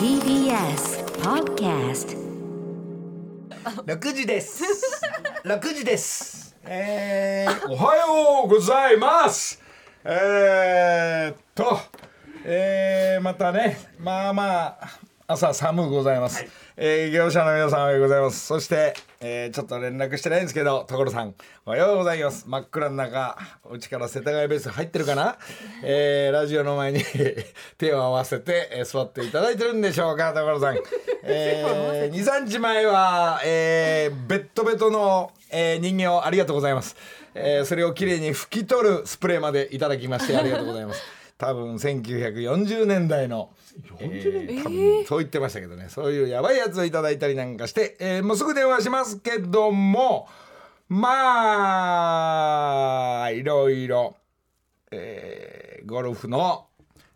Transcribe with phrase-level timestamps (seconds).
[0.00, 2.18] TBS Podcast
[3.86, 4.64] 6時です。
[5.46, 6.56] 6時です。
[6.64, 9.62] えー、おはようございます。
[10.02, 11.78] えー、っと
[12.44, 14.98] えー、またねまあまあ
[15.28, 16.44] 朝寒うございます、
[16.82, 18.46] えー業者の皆さんおはようございます。
[18.46, 21.34] そして、えーちょっと連絡してないんですけど所さん
[21.66, 22.48] おはようございます。
[22.48, 23.36] 真っ暗の中
[23.70, 25.36] うちから世田谷ベース入ってるかな、
[25.82, 27.04] えーラジオの前に
[27.76, 30.78] 手を合わせて、えー座っていただいてるんでしょうか所さん、
[31.22, 36.96] えー、23日前は、えーベッドベトの、えー人形ありがとうございます、
[37.34, 41.02] えーそれをきれいに拭き取るスプレーまでいただきましてありがとうございます。
[41.36, 43.50] 多分1940年代の
[43.98, 45.06] えー。
[45.06, 45.88] そう言ってましたけどね。
[45.88, 50.28] そういうやばいやつをいただいたりなんかして、えーもうすぐ電話しますけども
[50.88, 51.62] ま
[53.24, 54.16] あいろいろ、
[54.90, 56.66] えーゴルフの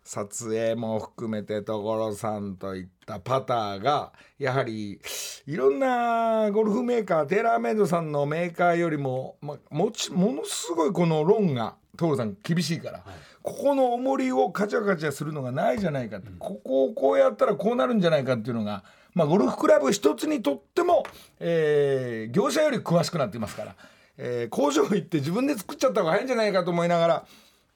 [0.03, 4.99] 撮影も含めて所さんといったパターがやはり
[5.47, 13.03] いろんなゴルフメーカーテーラーメイドさんのメーカーよりも、ま、もちものすごいこのロンが所さん厳しいから、
[13.45, 21.05] ここの重りをカチャカチャするのがないじゃないかって、ここをこうやったらこうなるんじゃないかっていうのが、まあ、ゴルフクラブ一つにとっても、
[21.39, 23.75] えー業者より詳しくなっていますから、
[24.17, 27.25] えー工場行って自分で作っちゃった方が早いんじゃないかと思いながら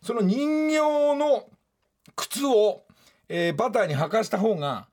[0.02, 0.80] その人形
[1.16, 1.45] の
[2.16, 2.81] 靴を、
[3.30, 4.88] えーバターに履かした方が、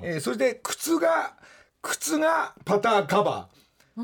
[0.00, 1.34] えーそして靴が
[1.82, 3.59] 靴がパターカバー、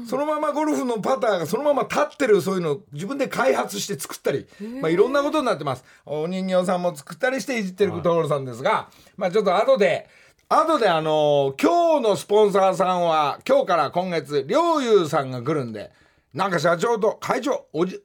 [0.08, 4.46] そのままゴルフのパターがそのまま立ってるそういうのを自分で開発して作ったり、
[4.80, 5.84] まあ、いろんなことになってます。
[6.04, 10.08] お人形さんも作ったりしていじってる所さんですが、まあちょっと後で
[10.48, 15.90] 後であのー今日のスポンサーさんは今日から今月陵侑さんが来るんで
[16.34, 18.00] なんか社長と会長おじ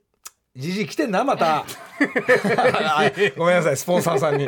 [0.56, 1.66] じじ来てんなまた。
[1.66, 4.48] は い ごめんなさいスポンサーさんに。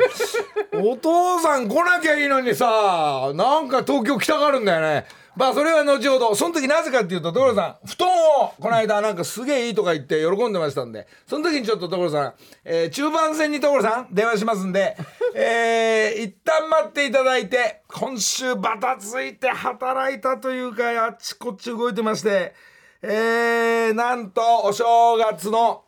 [0.72, 6.34] お父さん来なきゃいいのにさなんか東京来たがるんだよねまあそれは後ほど。
[6.34, 11.06] その時なぜかっていうと所さん布団をこの間なんかすげえいいとか言って喜んでましたんで。
[11.26, 12.34] その時にちょっと所さん、
[12.64, 14.96] えー中盤戦に所さん電話しますんで
[15.34, 22.54] えー一旦待っていただいて今週バタついて働いたというかあっちこっち動いてまして
[23.02, 25.83] えーなんとお正月の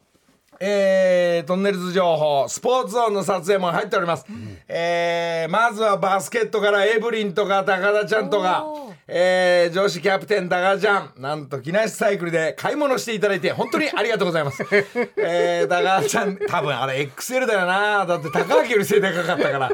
[0.61, 4.25] えートンネルズ情報スポーツゾーンの撮影も入っております、
[4.69, 8.67] えーまずはバスケットからエブリンとか高田ちゃんとか、
[9.07, 14.65] えー女子キャプテン高田ちゃんなんと木梨サイクルで買い物していただいて本当にありがとうございます、
[15.19, 18.07] えー高田ちゃん多分あれ XL だよな。
[18.07, 19.71] だって高明より背高かったから。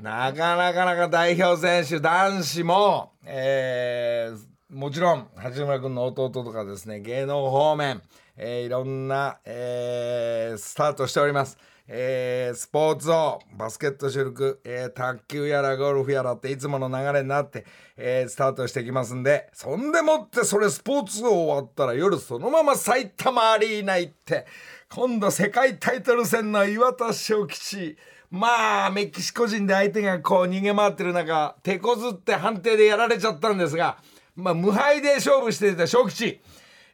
[0.00, 8.02] なかなかなか代表選手男子も、えーもちろん八村君の弟とかですね芸能方面、
[8.36, 11.56] えーいろんな、えースタートしております。
[11.88, 17.64] えースポーツをバスケット主力、えー卓球やらゴルフやらっていつもの流れになって、
[17.96, 24.46] えースタートしてきますんでそんでもってそれスポーツ王終わったら夜そのまま埼玉アリーナ行って
[24.90, 27.96] 今度世界タイトル戦の岩田小吉
[28.30, 33.98] まあメキシコ人で相手がこう逃げ回ってる中手こずって判定でやられちゃったんですが、
[34.34, 36.40] まあ、無敗で勝負していた小吉、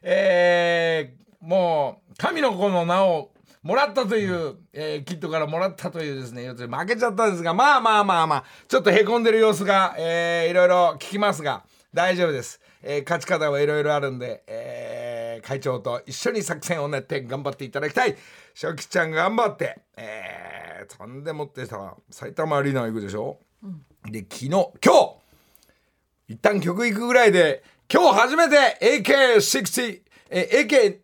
[0.03, 3.31] えーもう神の子の名を
[3.63, 18.15] もらったという、えーキットからもらったというですね要するに負けちゃったんですがまあまあまあまあちょっとへこんでる様子が、えーいろいろ聞きますが大丈夫です、えー勝ち方はいろいろあるんで、えー会長と一緒に作戦を練って頑張っていただきたい。
[18.55, 23.39] 初期ちゃん頑張って、えー、とんでもってさ埼玉アリーナ行くでしょ、
[24.05, 25.15] で昨日今日
[26.29, 30.01] 一旦曲行くぐらいで今日初めて AK60
[30.35, 30.49] え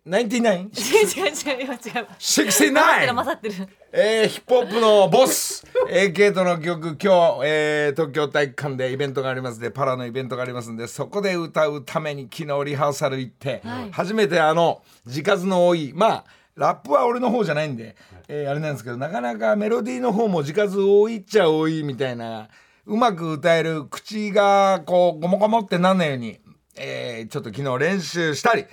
[0.06, 0.10] AK99?
[0.10, 1.78] 違う違う違う違う。
[2.18, 2.74] 69!
[2.74, 3.56] 混ざってる混ざってる。
[3.92, 16.26] えーヒップホップのボス AK との曲今日、えー東京体育館でイベントがありますんでパラのイベントがありますんでそこで歌うために昨日リハーサル行って、初めてあの字数の多いまあ
[16.56, 17.96] ラップは俺の方じゃないんで、
[18.28, 22.48] えーあれなんですけどなかなかメロディーの方も字数多いっちゃ多いみたいな
[22.88, 26.40] うまく歌える口がこうゴモゴモってなんないように、
[26.78, 28.66] えーちょっと昨日練習したり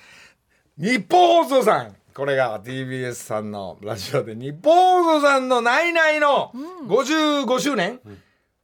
[0.78, 1.96] 日本放送さん。
[2.12, 4.34] これが TBS さんのラジオで。
[4.34, 6.52] 日本放送さんのナイナイの
[6.87, 7.99] 55周年、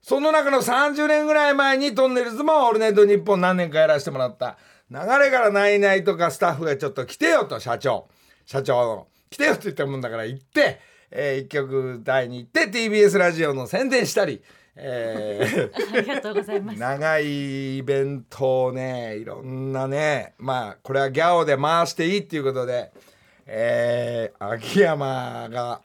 [0.02, 4.58] その中の30年ぐらい前にトンネルズも「オールナイトニッポン」何年かやらせてもらった。
[4.90, 8.08] 流れからナイナイとかスタッフがちょっと来てよと社長。
[8.44, 9.06] 社長の。
[9.30, 10.80] 来てよって言ったもんだから行って、
[11.10, 14.42] えー一曲歌いに行って TBS ラジオの宣伝したり、
[14.76, 15.96] えー。
[15.96, 16.78] ありがとうございます。
[16.78, 22.92] 長いイベントをねいろんなねまあこれはギャオで回していいっていうことで、
[23.46, 25.82] えー秋山が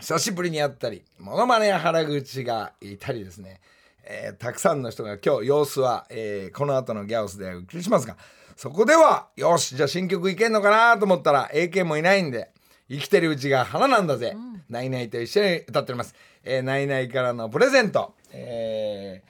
[0.00, 3.60] 久しぶりに会ったりモノマネ原口がいたりですね、
[4.04, 8.16] えーたくさんの人が今日様子は、えーこの後のギャオスでお送りしますが
[8.56, 12.50] そこではよしじゃあ新曲いけんのかなと思ったら AK もいないんで
[12.90, 14.34] 生きてるうちが花なんだぜ、
[14.68, 19.22] ナイナイと一緒に歌っております、えー、ナイナイからのプレゼント、え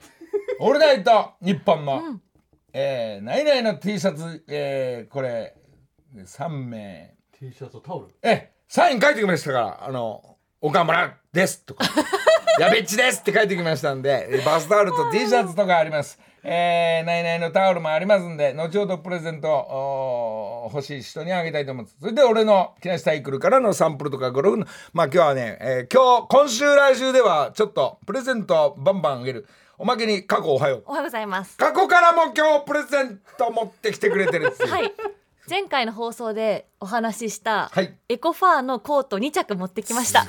[0.59, 2.19] ー、オールナイト日本の、
[2.73, 5.55] えー、ナイナイの T シャツ、えー、これ
[6.15, 7.15] 3名。
[7.31, 8.07] T シャツタオル？
[8.21, 11.85] えサイン書いてきましたからあの岡村ですとか
[12.59, 29.47] やべっちですって書いてきましたんでえバスタオルと T シャツとかありますえー、ナイナイのタオルもありますんで後ほどプレゼント欲しい人にあげたいと思いますそれで俺の木梨サイクルからのサンプルとかゴルフのまあ今日はね、えー今日今週来週ではちょっとプレゼントバンバンあげる
[29.77, 31.55] おまけに過去おはようおはようございます。
[31.57, 34.91] 過去からも今日プレゼント持ってきてくれてるっつうはい。
[35.49, 37.97] 前回の放送でお話ししたはい。
[38.07, 40.27] エコファーのコート2着持ってきました。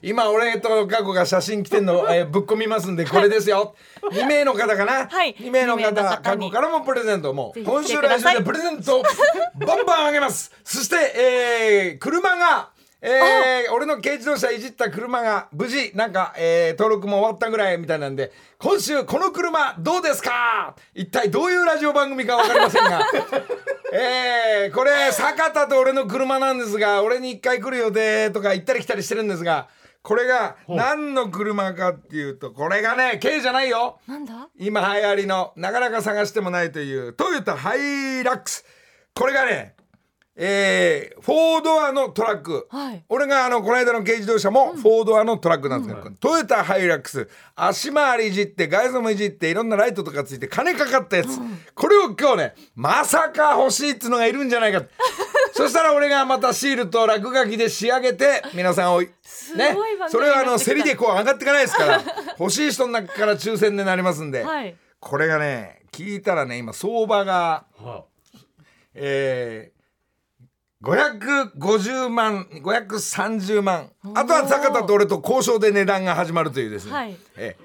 [0.00, 3.74] 今俺と過去が写真来てんの、 えーぶっ込みますんでこれですよ。
[4.12, 5.34] 2名の方かな、はい。
[5.40, 5.92] 2名の方
[6.22, 9.02] 過去からもプレゼントもう今週来週でプレゼント
[9.66, 10.52] バンバンあげます。
[10.62, 20.74] そして、えー車がえー俺の軽自動車いじった車が無事なんか、えー登録も終わったぐらいみたいなんで今週この車どうですか？
[20.94, 23.06] 一体どういうラジオ番組か分かりませんが。
[23.92, 29.68] えーこれ坂田と俺の車なんですが俺に一回来る予定とか行ったり来たりしてるんですが
[30.02, 34.00] これが何の車かっていうとこれがね軽じゃないよ。
[34.08, 34.48] なんだ？
[34.58, 38.64] 今流行りのなかなか探してもないというトヨタハイラックス。
[39.14, 39.74] これがね
[40.40, 43.02] えー、フォードアのトラック、はい。
[43.08, 47.28] 俺があのこの間の軽自動車もフォードアのトラックなんですけど、トヨタハイラックス。
[47.56, 51.40] 足回りいじって外装もいじっていろんなライトとかついて金かかったやつ、
[51.74, 54.84] これを今日ねまさか欲しいっつうのがいるんじゃないか
[55.54, 59.10] そしたら俺がまたシールと落書きで仕上げて皆さんをね。
[60.08, 62.02] それはあの競りでこう上がっていかないですから
[62.38, 64.76] 欲しい人の中から抽選でなりますんで、はい。
[65.00, 68.04] これがね聞いたらね今相場がは
[68.94, 69.77] えー、
[70.82, 73.90] 550万530万。
[74.14, 77.16] あとは坂田と俺と交渉で値段が始まるというですね、はい。
[77.36, 77.56] え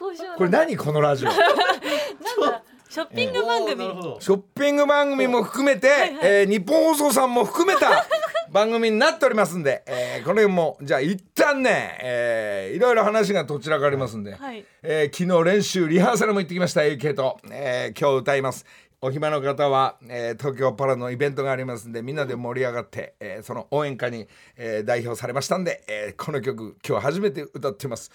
[0.00, 1.28] 交渉ーこれ何このラジオ？
[1.32, 3.76] なんだショッピング番組。
[3.76, 5.88] なるほどショッピング番組も含めて、
[6.22, 8.06] えー日本放送さんも含めた
[8.52, 14.64] 番組になっておりますんで、えーこれもじゃあ一旦ね、えーいろいろ話がどちらかありますんで、はい。
[14.82, 18.64] えー昨日練習リハーサルも行ってきました AK と、えー今日歌います
[19.06, 24.26] お暇の方は、えー東京パラのイベントがありますんでみんなで盛り上がって、えーその応援歌に、
[24.56, 28.10] えー代表されましたんで、えーこの曲今日初めて歌ってます。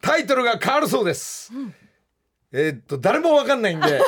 [0.00, 1.50] タイトルが変わるそうです、
[2.52, 4.00] えーっと誰もわかんないんで。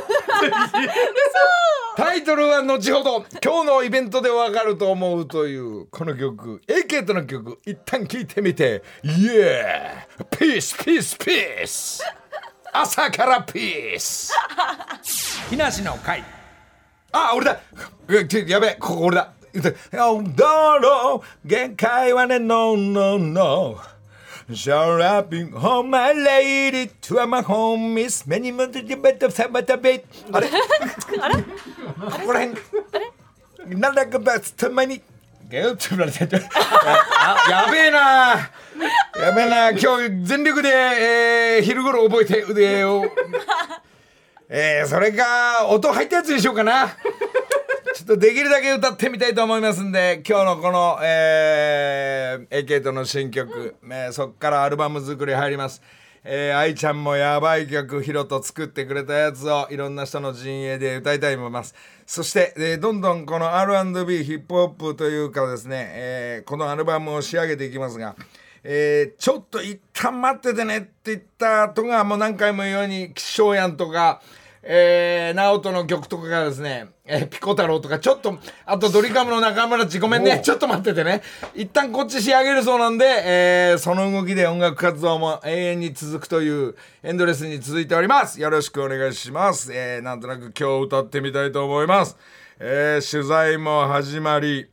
[1.96, 8.84] タイトルは後ほど今日のイベントでわかると思うというこの曲 AK との曲一旦聴いてみて。
[9.02, 10.24] イエー。
[10.26, 12.00] ピースピースピース
[12.72, 14.32] 朝からピース。
[15.50, 16.22] 木梨の会。
[17.12, 17.60] あ、俺だ。
[18.46, 19.32] やべ、ここ俺だ。
[19.54, 20.10] ど
[20.78, 23.78] うろ限界はね、ノンノンノ
[24.50, 24.54] ン。
[24.54, 29.98] シャラッピング、ホンマレイリー、トゥアマホンミス、メニムトゥディベット、サバタベッ
[30.30, 30.36] ト。
[30.36, 30.48] あれ？
[31.20, 31.34] あれ？
[31.42, 31.42] こ
[32.26, 32.50] こら辺。
[32.50, 32.54] あ
[33.66, 33.74] れ？
[33.74, 35.02] なんだかバスたまに、
[35.48, 36.36] ゲルトゥブラセット。
[36.36, 38.50] やべえなー。
[39.20, 43.04] やべえな今日全力で、えー昼頃覚えて腕を。
[44.48, 46.88] えー、それか音入ったやつにしようかな。
[47.94, 55.82] ちょっとできるだけ歌ってみたいと思いますんで今日のこの、えー、AK との新曲、えーそっからアルバム作り入ります。
[56.24, 61.74] えー、愛ちゃんもやばい曲ヒロと作ってくれたやつをいろんな人の陣営で歌いたいと思います。
[62.06, 68.14] そして、えーどんどんこの R&B ヒップホップというかですね、えーこのアルバムを仕上げていきますが
[68.70, 74.20] えーちょっと一旦待っててねって言った後がもう何回も言うように「気象やん」とか
[74.62, 80.42] 「えー、直人の曲とかがですね、えーピコ太郎とかちょっとあとドリカムの中村っちごめんね。
[80.44, 81.22] ちょっと待っててね。
[81.54, 88.38] 一旦こっち仕上げるそうなんで、えーその動きで音楽活動も永遠に続くというエンドレスに続いております。
[88.38, 92.18] よろしくお願いします、えーなんとなく今日歌ってみたいと思います、
[92.58, 94.68] えー取材も始まり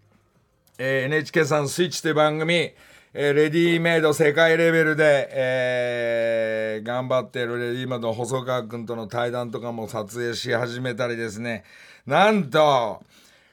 [0.78, 2.74] えー NHK さん「スイッチ」という番組、
[3.17, 11.63] えーレディメイド世界レベルで、えー頑張っているレディメイドの細川君との対談とかも撮影し始めたりですね。
[12.05, 13.01] なんと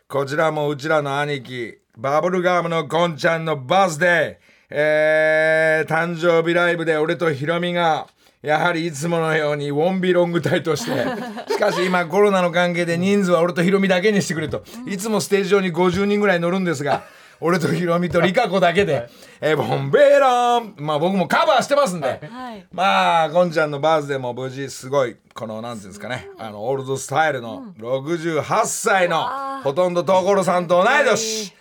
[0.09, 8.09] こちらもうちらの兄貴バブルガムのゴンちゃんのバースデー、えー誕生日ライブで俺とヒロミが
[8.43, 10.91] やはりいつものようにウォンビロング隊として
[11.55, 14.65] しかし今コロナの関係で人数は俺とヒロミだけにしてくれと。
[14.89, 17.05] いつもステージ上に50人ぐらい乗るんですが
[17.43, 19.09] 俺とヒロミとリカ子だけで
[19.41, 22.67] 「えーボンベーラン」まあ僕もカバーしてますんで、はい。
[22.73, 26.29] まあゴンちゃんのバースデーも無事すごいこのなんていうんですかね。
[26.39, 29.27] あのオールドスタイルの68歳の
[29.65, 31.53] ほとんど所さんと同い年。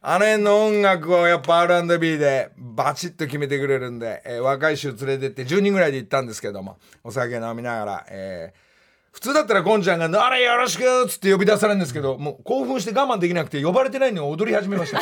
[0.00, 8.67] あの辺の音楽をやっぱ R&B でバチッと決めてくれるんで、えー若い衆連れてって10人ぐらいで行ったんですけどもお酒飲みながら、えー
[9.12, 15.00] 普通だったらゴンちゃんが「あれよろしく」っつって呼び出されるんですけどもう興奮して我慢できなくて呼ばれてないのに踊り始めました。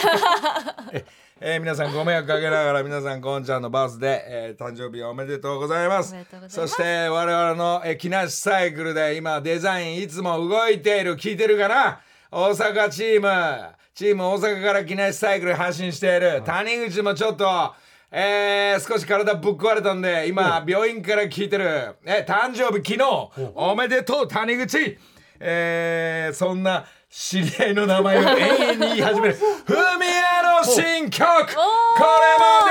[0.93, 1.05] え
[1.39, 6.15] えー皆さんご迷惑かけながら皆さんゴンちゃんのバースデー、えー誕生日おめでとうございます。
[6.49, 12.01] そして我々の、えー木梨サイクルで今デザインいつも動いている聞いてるかな？
[12.31, 13.77] 大阪チーム。
[13.95, 17.73] チーム大阪から木梨サイクル発信している、谷口もちょっと
[18.11, 21.97] えー少し体ぶっ壊れたんで今病院から聞いてる。
[22.05, 23.53] え誕生日昨日。
[23.55, 24.99] おめでとう谷口。
[25.41, 29.35] えーそんな知り合いの名前を永遠に言い始める
[29.65, 31.61] 「ふみやの新曲」こ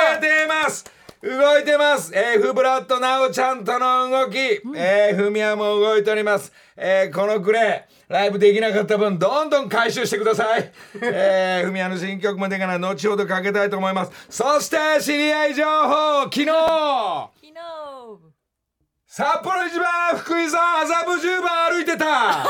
[0.05, 0.85] れも出てます
[1.25, 4.37] 動いてます、えー、フブラッドナオちゃんとの動き、
[4.75, 14.11] えー、フミヤも動いております、えー、このクレーライブできなかった分どんどん回収してください、 えー、フミヤの新曲も出から後ほどかけたいと思います。
[14.29, 16.45] そして知り合い情報昨日。
[16.45, 18.24] 昨日
[19.15, 22.45] 札幌一番福井さん麻布十番歩いてた。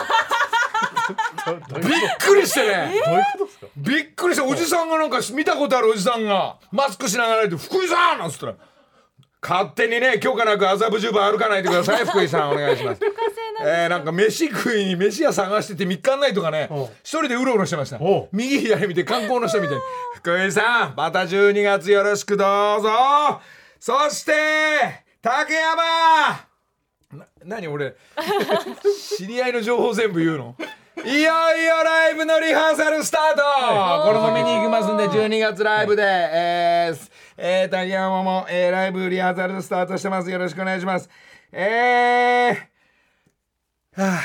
[1.80, 2.92] びっくりしてね。
[3.06, 3.68] どういうことですか？
[3.78, 8.54] びっくりしたおじさんがなんか見たことあるおじさんがマスクしながらいて「福井さん!」なんつったら
[9.44, 13.02] 勝手にね許可なく麻布十番歩かないでください 福井さんお願いします。
[13.64, 16.68] えー、なんか飯食いに飯屋探してて3日ないとかね
[17.04, 18.00] 一人でうろうろしてました。
[18.32, 19.84] 右左見て観光の人みたいに
[20.18, 22.90] 「福井さんまた12月よろしくどうぞ」
[23.80, 24.34] そして
[25.22, 25.84] 竹山な
[27.46, 27.96] 何俺？
[29.18, 30.56] 知り合いの情報全部言うの？
[31.06, 34.08] いよいよライブのリハーサルスタート！
[34.08, 40.32] これも見に行きますんで12月ライブで、えーえー竹山も、えーライブリハーサルスタートしてます。
[40.32, 41.10] よろしくお願いします。
[41.52, 42.58] えー、
[43.98, 44.22] はあ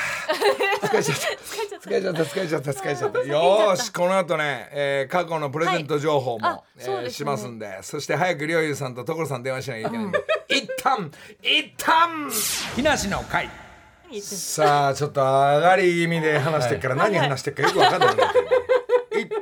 [0.87, 2.71] 疲れちゃった疲れちゃった疲れちゃった。
[2.71, 3.19] 疲れちゃった。
[3.19, 6.55] よーしこの後ね、えー過去のプレゼント情報も、はい。
[6.57, 10.25] あえーしますんでそして早くりょうゆうさんと所さん電話しなきゃいけないんで。
[10.49, 11.11] 一旦
[11.41, 12.29] 一旦！
[12.75, 13.49] 木梨の会。
[14.19, 18.13] さあちょっと上がり気味で話してるから何話してるかよく分かんない。
[18.13, 18.60] んだけど一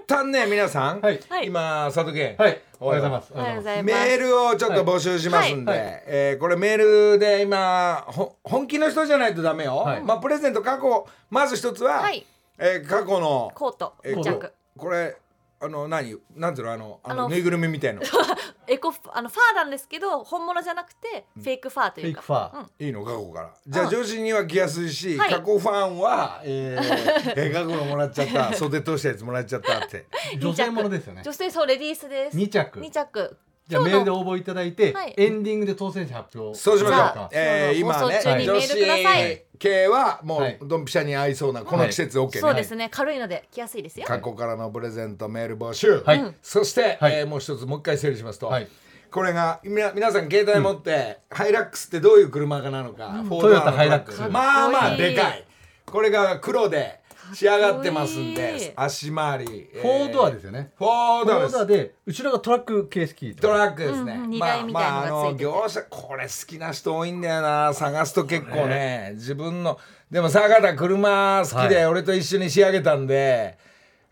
[0.09, 1.19] 旦ね皆さん、はい。
[1.29, 1.45] はい。
[1.45, 2.59] 今佐藤健、はい。
[2.79, 3.31] おはようございます。
[3.33, 3.95] おはようございます。
[3.95, 5.79] メールをちょっと募集しますんで、はい。
[5.81, 6.03] はい。
[6.07, 6.77] えーこれメー
[7.13, 10.01] ルで今ほ本気の人じゃないとダメよ、はい。
[10.01, 12.25] まあプレゼント過去まず一つは、はい。
[12.57, 15.15] えー過去のコートえーこれ
[15.61, 16.15] あの何？
[16.35, 16.73] なんていうの？
[16.73, 18.01] あのあのあのぬいぐるみみたいの。
[18.67, 22.21] エコフあのファーなんですけど本物じゃなくてフェイクファーというか。
[22.21, 22.57] フェイクファー。
[22.59, 22.85] うん。
[22.85, 23.03] いいの？
[23.03, 23.53] 過去から。
[23.67, 25.29] じゃあ女子には着やすいし、はい。
[25.29, 30.07] 過去ファンは、えー えー過去のもらっちゃった袖通したやつもらっちゃったって。
[30.39, 31.23] 女性ものですよね。
[31.23, 32.79] 女性そうレディースです二着。
[32.79, 33.37] 二着
[33.69, 35.13] じゃあメールで応募いただいて、はい。
[35.15, 36.97] エンディングで当選者発表そうしましょう。
[36.97, 37.29] じゃあ。
[37.31, 39.38] えー、今ね、放送中に女メールください。
[39.38, 40.57] 子系はもはい。
[40.59, 42.39] うドンピシャに合いそうなこの季節 OK ね。
[42.39, 42.89] そうですね。
[42.89, 44.07] 軽いので着やすいですよ。
[44.07, 46.01] 過去からのプレゼントメール募集。
[46.03, 46.19] はい。
[46.19, 47.13] うんそして、はい。
[47.19, 48.67] えーもう一つもう一回整理しますと、はい。
[49.11, 54.19] これがみな皆さん携帯持って、ハイラックスってどういう車かなのか、フォードアのトヨタハイラックス。
[54.21, 55.13] まあまあかっこいい。
[55.13, 55.45] でかい。
[55.85, 56.98] これが黒で
[57.33, 60.71] 仕上がってますんで足回り、えフォードアですよね。
[60.77, 61.55] フォーフドアです。
[61.55, 64.13] ォードアで後ろがトラック形式トラックですね。
[64.13, 65.43] うんうんまあ荷台みたいまああののがついてて。
[65.43, 67.74] 業者これ好きな人多いんだよな。
[67.74, 69.12] 探すと結構ね。
[69.15, 69.79] 自分の
[70.12, 71.86] でも坂田車好きではい。
[71.86, 73.57] 俺と一緒に仕上げたんで、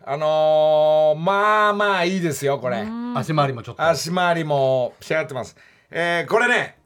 [0.05, 2.85] あのーまあまあいいですよこれ。
[3.15, 3.83] 足回りもちょっと。
[3.83, 5.55] 足回りも仕上がってます。
[5.89, 6.77] えーこれね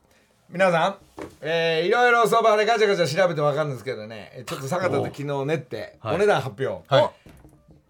[0.50, 0.96] 皆さん、
[1.42, 4.44] えーいろいろ相場でガチャガチャ調べてわかるんですけどね。
[4.46, 6.16] ちょっと坂田と昨日練ってはい。
[6.16, 7.10] お値段発表、はい。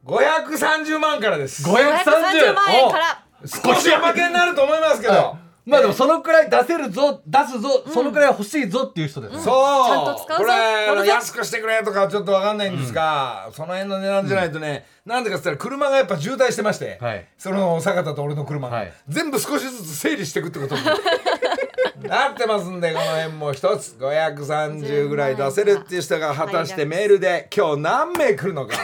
[0.06, 1.64] 530万からです。
[1.68, 3.24] 530 530万円から。
[3.46, 5.14] 少しおまけになると思いますけど。
[5.14, 5.52] はい。
[5.64, 9.86] まあでもそのくらい出せるぞ出すぞ、そのくらい欲しいぞっていう人ですね、そう。
[9.86, 10.44] ちゃんと使うぞ。
[10.44, 17.28] これ安くしてくれとかちょっとわかんないんですが、その辺の値段じゃないとね、なんでかっつったら車がやっぱ渋滞してまして、はい。
[17.38, 18.70] その坂田と俺の車。
[18.70, 18.94] が、はい。
[19.08, 20.82] 全部少しずつ整理していくってことに
[22.08, 28.76] なってますんでこの辺も一つ530ぐらい出せるっていう人が果たしてメールで今日何名来るのか。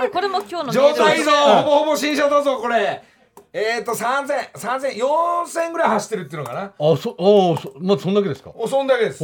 [0.00, 3.02] あこれも今日の状態ぞほぼほぼ新車だぞこれ。
[3.52, 6.62] えっ、ー、と300030004000ぐらい走ってるっていうのかな。
[6.62, 8.50] あそおーそまあそんだけですか？
[8.54, 9.22] おそんだけです。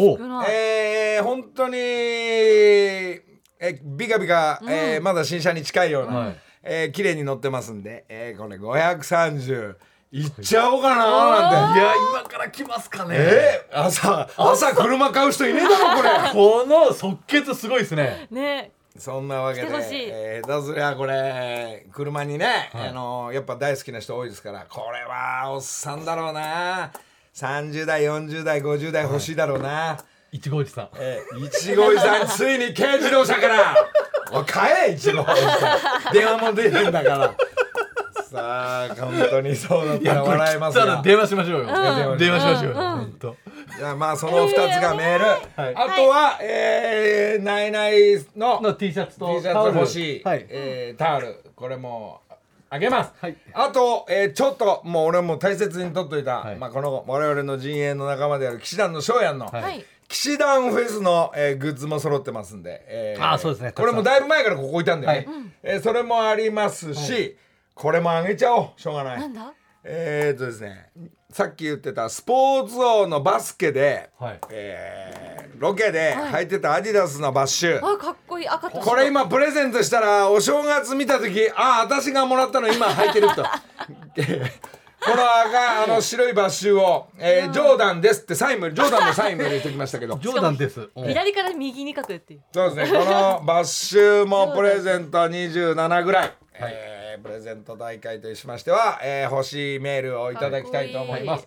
[0.49, 3.23] えー、本当にえ
[3.83, 6.37] ビカビカ、えーまだ新車に近いような、はい。
[6.62, 9.77] えー綺麗に乗ってますんで、えーこれ530
[10.11, 11.81] いっちゃおうかななんて。
[11.81, 13.17] いや今から来ますかね。
[13.19, 14.29] えー、朝。
[14.37, 16.11] 朝車買う人いねえだろこれ。
[16.33, 18.27] この即決すごいですね。
[18.31, 18.73] ね。
[18.99, 22.88] そんなわけでえー、だすりゃこれ車にね、はい。
[22.88, 26.91] あのやっぱ大好きな人多いですからこれはおっさんだろうな。
[27.35, 29.97] 30代40代50代欲しいだろうな、
[30.33, 30.88] いちごおじさん。
[30.99, 33.88] えー、いちごいさん ついに軽自動車から。
[34.33, 36.12] おい買えいちごおじさん。
[36.12, 37.35] 電話も出てんだから
[38.29, 42.19] さあ本当にそうだったら笑います来たらが電話しましょうよ、ん。
[42.19, 43.37] 電話しましょうよ、本当。
[43.79, 45.41] いやまあその2つがメール、はい。
[45.57, 52.21] あとは、えー、ナイナイのの T シャツ T とシャツ欲しい、はい、えータオルこれも
[52.71, 53.37] あげます、はい。
[53.55, 56.57] あと、えーちょっともう俺も大切に取っといた、はい。
[56.57, 59.63] まあ、この我々の陣営の仲間である騎士団の翔やんの、はい。
[59.63, 59.85] はい。
[60.09, 63.73] 騎士団フェスの、えーグッズも揃ってますんで、えあーそうですね。
[63.73, 65.37] これもだいぶ前からここ置いたんだよね、はい。
[65.63, 67.37] えーそれもありますし、
[67.79, 68.81] これもあげちゃおう。
[68.81, 69.21] しょうがない。
[69.21, 69.53] なんだ？
[69.85, 70.91] えー、っとですね
[71.33, 74.41] さっき言ってたスポーツ王のバスケで、はい。
[74.51, 76.49] えーロケで履い。
[76.49, 78.49] てたアディダスのバッシュ、あかっこいい。
[78.49, 78.91] 赤と白。
[78.91, 83.43] これ今プレゼントしたらお正月見た時ああ私がもらったの今履いてると。
[85.01, 90.17] この赤あの白いバッシュを、えージョーダンですってサインもジョーダンのサインも入れておきましたけど。
[90.23, 90.89] ジョーダンです。
[90.95, 92.41] 左から右に書くっていう。
[92.53, 92.99] そうですね。
[92.99, 101.47] このバッシュもプレゼント27ぐらい、えープレゼント大会としましては、えー欲しいメールをいただきたいと思います。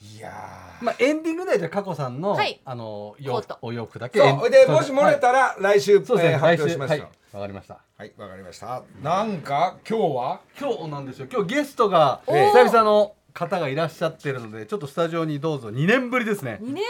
[0.00, 0.20] い。
[0.20, 0.32] や
[0.80, 2.60] まあエンディングでじゃあ佳子さんの、はい。
[2.64, 4.50] あのコー洋トお洋服だけーそう。
[4.50, 7.80] でもし漏れたら来週、そうですね、えー発表しますよわかりました。
[7.96, 8.82] はいわ、かりました。
[9.02, 10.40] なんか今日は？
[10.58, 11.26] 今日なんですよ。
[11.32, 15.68] 今日ゲストが久々の方がいらっしゃってるのでちょっとスタジオにどうぞ。
[15.68, 16.58] 2年ぶりですね。
[16.62, 16.84] 2年ぶり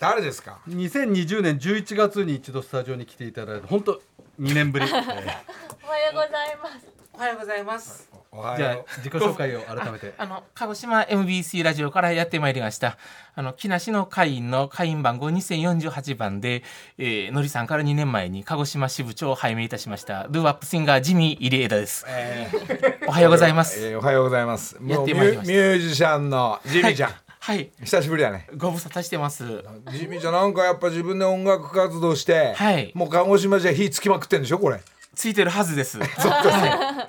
[0.00, 4.00] 誰ですか？2020年11月に一度スタジオに来ていただいて本当
[4.40, 6.86] 2年ぶり、 えーおはようございます。
[7.14, 8.10] おはようございます。
[8.30, 10.12] おはじゃあよ自己紹介を改めて。
[10.18, 12.98] あの鹿児島 MBC ラジオからやってまいりました。
[13.34, 16.62] あの木梨の会員の会員番号2048番で、
[16.98, 20.26] えー、のりさんから2年前に鹿児島支部長を拝命いたしました。
[20.28, 22.04] ドゥーワップシンガージミー入江田です。
[22.08, 23.80] えー おはようございます。
[23.80, 24.76] えーおはようございます。
[24.78, 25.52] もやうミってまいりました。
[25.52, 28.48] ュミュージシャンのジミーちゃん、はい、久しぶりだね。
[28.56, 29.44] ご無沙汰してます。
[29.92, 34.80] ジミーちゃんなんかやっぱ自分で音楽活動して、はいもう鹿児島じゃ火つきまくってんでしょこれ。
[35.14, 35.98] ついてるはずです。
[36.02, 36.08] はい、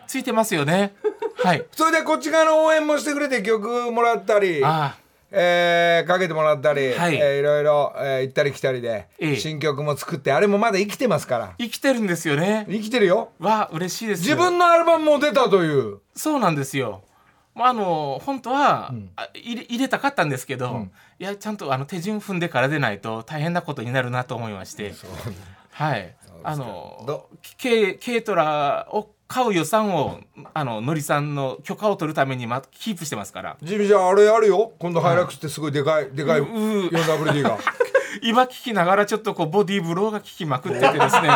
[0.08, 0.94] ついてますよね。
[1.44, 1.66] はい。
[1.72, 4.96] それでこっち側の応援もしてくれて曲もらったり、あ
[5.30, 11.54] えーかけてもらったり、はいいえーいろいろ、えー行ったり来たりで、ええ新曲も作ってあれもまだ生きてますから。
[11.58, 12.66] 生きてるんですよね。
[12.70, 13.32] 生きてるよ。
[13.40, 14.22] わ嬉しいです。
[14.22, 15.98] 自分のアルバムも出たという。
[16.16, 17.02] そうなんですよ。
[17.58, 20.88] まあ、あの本当は、あ入れ入れたかったんですけど、
[21.20, 24.94] いやちゃんとあの手順踏んでからでないと大変なことになるなと思いまして、
[25.72, 27.30] はい、あのど
[27.62, 30.20] 軽軽トラを買う予算を
[30.54, 33.58] あののりさんの許可を取るためにまキープしてますから。
[33.62, 34.74] ジミーちゃんあれやるよ？
[34.80, 37.58] 今度ハイラックスってすごいでかいでかいうん 4WD が。
[38.24, 40.20] 今聞きながらちょっとこうボディーブローが。
[40.20, 41.30] 効きまくっててですね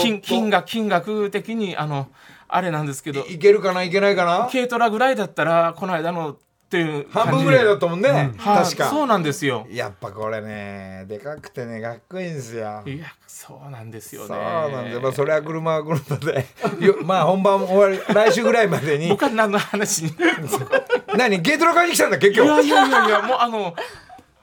[0.00, 2.08] 金金額金額的にあの
[2.52, 4.48] あれなんですけどいけるかないけないかな？
[4.50, 6.36] 軽トラぐらいだったらこの間のっ
[6.70, 8.62] ていう半分ぐらいだったもんね、はい。
[8.64, 8.90] 確か。
[8.90, 9.66] そうなんですよ。
[9.70, 12.82] やっぱこれねでかくてねかっこいいんですよ。
[12.86, 14.28] いやそうなんですよね。
[14.28, 16.46] そうなんですよ、まあ、それは車は車で。
[16.86, 19.08] よまあ本番終わり 来週ぐらいまでに。
[19.08, 20.10] 僕は何の話に。
[20.10, 20.14] い
[21.18, 21.40] 何？
[21.40, 23.74] ゲートラ買いに来たんだ結局やいやいやいやもうあの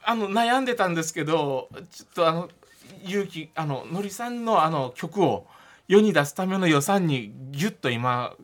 [0.04, 2.50] あの悩んでたんですけどちょっとあの
[3.04, 5.46] 勇気あののりさんのあの曲を
[5.88, 8.34] 世に出すための予算にギュッと今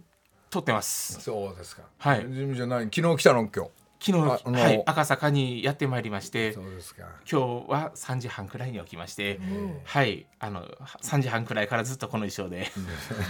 [0.48, 1.20] 取ってます。
[1.20, 1.82] そうですか。
[1.98, 2.20] はい。
[2.20, 2.84] ジミーじゃない。
[2.84, 3.70] 昨日来たの今日。
[4.00, 7.04] 昨日はい、赤坂にやってまいりましてそうですか。
[7.30, 9.40] 今日は3時半くらいに起きまして、
[9.84, 10.26] はい。
[10.38, 10.62] あの
[11.02, 12.66] 3時半くらいからずっとこの衣装で、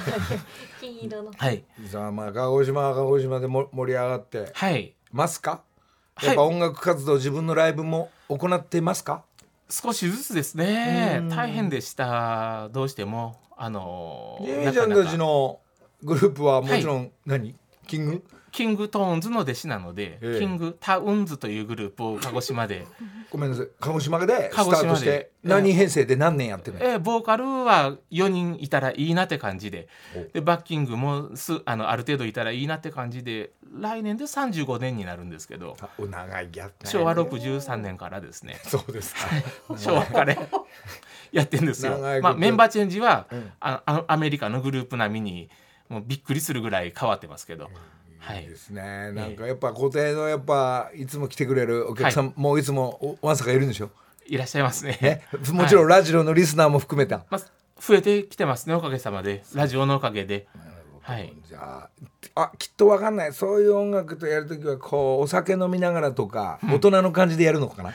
[0.81, 1.33] 金色の。
[1.37, 1.65] はい。
[1.87, 4.51] さあまあ鹿児島は鹿児島でも盛り上がって。
[4.53, 4.95] はい。
[5.13, 5.63] ますか
[6.15, 6.27] はい。
[6.27, 9.25] やっぱ音楽活動自分のライブも行っていますか？
[9.69, 11.23] 少しずつですね。
[11.31, 12.69] 大変でした。
[12.71, 13.41] どうしても。
[13.57, 15.61] あのーちゃんたちの
[16.03, 17.55] グループはもちろん何、
[17.87, 18.25] キング？
[18.55, 20.39] キングトーンズの弟子なので、ええ。
[20.39, 22.87] キングタウンズというグループを鹿児島で、
[23.29, 23.69] ごめんなさい。
[23.81, 24.87] 鹿児島でスタ鹿児島で。
[24.87, 29.89] ートして何人編成で何年やってるの、えーボーカルは4人いたらいいなって感じで。
[30.33, 35.77] でバッキングもすあのある程度いたらいいなって感じで来年で35年になるんですけど。
[35.99, 36.49] 長い
[36.85, 38.61] 昭和63年からですね。
[38.63, 39.77] そうですか。
[39.77, 40.37] 昭和から
[41.33, 41.99] やってんですよ。
[42.23, 43.51] まあ、メンバーチェンジは、うん。
[43.59, 45.51] あアメリカのグループ並みに
[45.89, 47.94] もうびっくりするぐらい変わってますけど、はいいい
[48.33, 49.13] ですね。
[49.13, 53.91] なんかやっぱ固定のやっぱいつも来てくれるお客さん、もういつもおわんさかいるんでしょ？
[54.27, 54.99] いらっしゃいますね。
[55.03, 55.23] え？
[55.53, 57.41] もちろんラジオのリスナーも含めた、まあ、
[57.81, 59.45] 増えてきてますねおかげさまで。
[59.55, 60.47] ラジオのおかげで。
[61.03, 61.91] はい、じゃ
[62.35, 63.33] ああきっとわかんない。
[63.35, 67.93] そういう音楽とやるときはこうお酒飲みながらとか、大人の感じでやるのかな？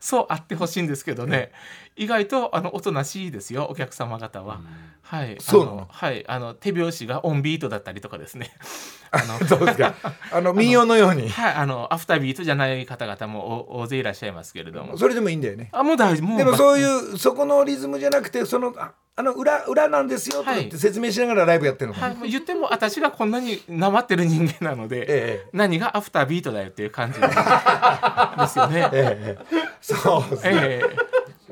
[0.00, 1.52] そうあってほしいんですけどね。
[1.96, 4.60] 意外とあのおとなしいですよお客様方は。
[5.02, 5.80] はい、そうなの？
[5.82, 6.24] あはい。
[6.28, 8.52] あの手拍子がオンビートだったりとかですね。
[9.10, 9.94] あのそうですか。
[10.32, 11.28] あの 民謡のように。
[11.28, 14.96] はい、あのアフタービートじゃない方々もお大勢いらっしゃいますけれども。
[14.98, 15.70] それでもいいんだよね。
[15.72, 16.36] あもう大丈夫。
[16.36, 25.04] でもそういうそこのリズムじゃなくてそのああの裏裏なんですよとか言って説明しながらライブやってるのはい、もう言っても私がこんなになまってる人間なので、え
[25.44, 25.48] え。
[25.52, 28.88] 何がアフタービートだよっていう感じですよね。
[28.94, 29.38] ええ
[29.80, 30.50] そうですね。
[30.54, 30.82] え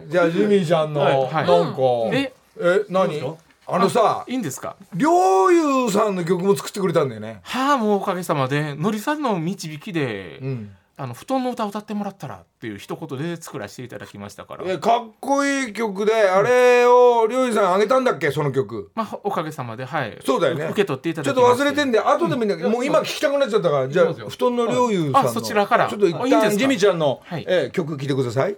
[0.06, 1.14] じゃあジミーちゃんの、はい。
[1.14, 1.80] はいなんか
[2.12, 3.36] ええ何？
[3.66, 4.76] あのさえいいんですか？
[4.94, 7.40] 陵侑さんの曲も作ってくれたんだよね。
[7.42, 8.76] はあもうおかげさまで。
[8.76, 18.30] のりさんの導きで、うんあの布団の歌を歌ってもらったらっていう一言で作らせていただきましたから、えかっこいい曲であれを陵侑さんあげたんだっけ？
[18.30, 18.90] その曲。
[18.94, 20.18] まあおかげさまではい。
[20.24, 20.64] そうだよね。
[20.64, 21.64] 受け取っていたちょっだきまして。
[21.64, 25.28] と忘れてんで後でもいいんだけどもう今聞きたくなっちゃったからじゃあ布団の陵侑さんの。
[25.28, 25.88] あそちらから。
[25.88, 26.48] ちょっと一あいいんですか？
[26.48, 27.44] 旦ジミーちゃんのはい。
[27.46, 28.56] えー曲聴いてください。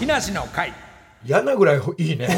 [0.00, 0.72] 木梨の会。
[1.24, 2.28] 嫌なぐらいいいね。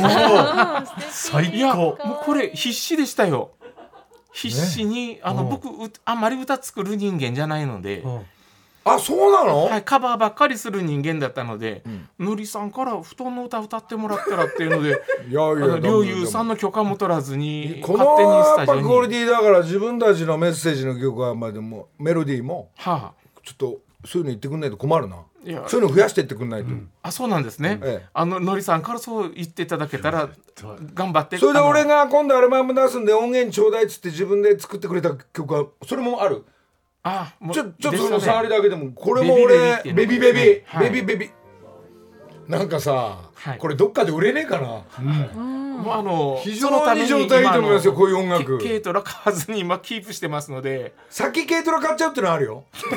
[1.10, 3.52] 最いやも高うこれ必死でしたよ。
[4.32, 5.48] 必死に、あのうん。
[5.48, 8.04] 僕うあんまり歌作る人間じゃないので、
[8.94, 9.64] あそうなの？
[9.66, 11.82] はい、カバーばっかりする人間だったので、
[12.18, 14.90] のりさんから布団の歌歌ってもらったらっていうので
[15.28, 18.82] いやいあのや陵侑さんの許可も取らずにこ勝手にスタジオに。
[18.82, 23.12] ぱクオリティだから自分たちのメッセージの曲はまあでもメロディーもは
[23.44, 25.16] ちょっとそういうの言ってくんないと困るな。
[25.16, 25.64] あいや。
[25.66, 26.70] そういうの増やしてってくんないと、
[27.02, 28.06] あそうなんですね、ええ。
[28.14, 30.28] あののりさんからそう言っていただけたら
[30.94, 31.36] 頑張って。
[31.36, 31.88] それで俺あの。
[31.88, 36.44] が今度アルバム出すんで音源ちょうだいっつって自分で作ってくれた曲はそれもある？
[37.02, 41.30] あもうちょちょっとその触りだけでもこれも俺ベビベビベビベビ
[42.48, 43.58] なんかさ、はい。
[43.58, 44.68] これどっかで売れねえかな。
[45.02, 48.58] もうあの非常に状態いいと思いますよこういう音楽。
[48.58, 50.94] 軽トラ買わずに今キープしてますので。
[51.10, 52.64] 先軽トラ買っちゃうってのあるよ。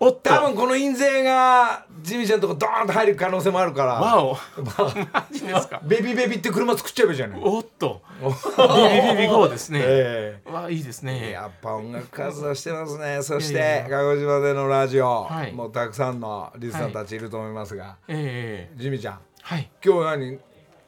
[0.00, 0.18] おっと。
[0.24, 3.94] 多分この印税がジミーちゃんとこドーンと入る可能性もあるから。
[3.94, 4.36] わお。
[4.62, 5.80] マジですか？
[5.82, 8.02] ベビベビって車作っちゃえばいいじゃないおっと。
[8.20, 11.30] ビビビビゴーですね、えわいいですえね。
[11.30, 13.22] やっぱ音楽活動してますね。
[13.22, 15.52] そして鹿児島でのラジオ、はい。
[15.52, 19.70] もうたくさんのリスナーたちいると思いますが、ええジミーちゃんはい。
[19.82, 20.38] 今日何？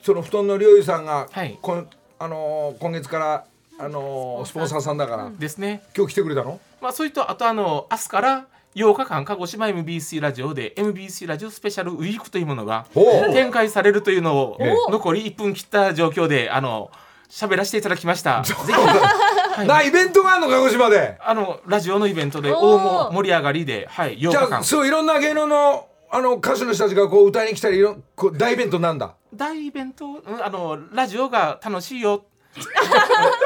[0.02, 1.58] その布団の陵侑さんが、はい。
[1.62, 3.44] こんあのー今月から、
[3.78, 4.98] あのースポンサーさん。
[4.98, 5.82] だから、ですね。
[5.96, 6.60] 今日来てくれたの？
[6.82, 8.46] まあそういったあとあの明日から
[8.76, 12.86] 8日間鹿児島 MBC ラジオで MBC ラジオスペシャルウィークというものが
[13.32, 16.90] 展開されるというのをえ残り1分切った状況であの
[17.30, 18.42] 喋らせていただきました。
[18.42, 19.64] ぜひ。
[19.66, 21.16] なイベントがあるの鹿児島で。
[21.24, 29.14] あのラジオのイベントで大盛り上がりで、はい、8じゃあ日間そういろんな芸能のあの歌手の人たちがこう歌いに来たりいろんこう大イベントなんだ。
[29.34, 30.04] 大イベント？
[30.06, 32.26] うんあのラジオが楽しいよ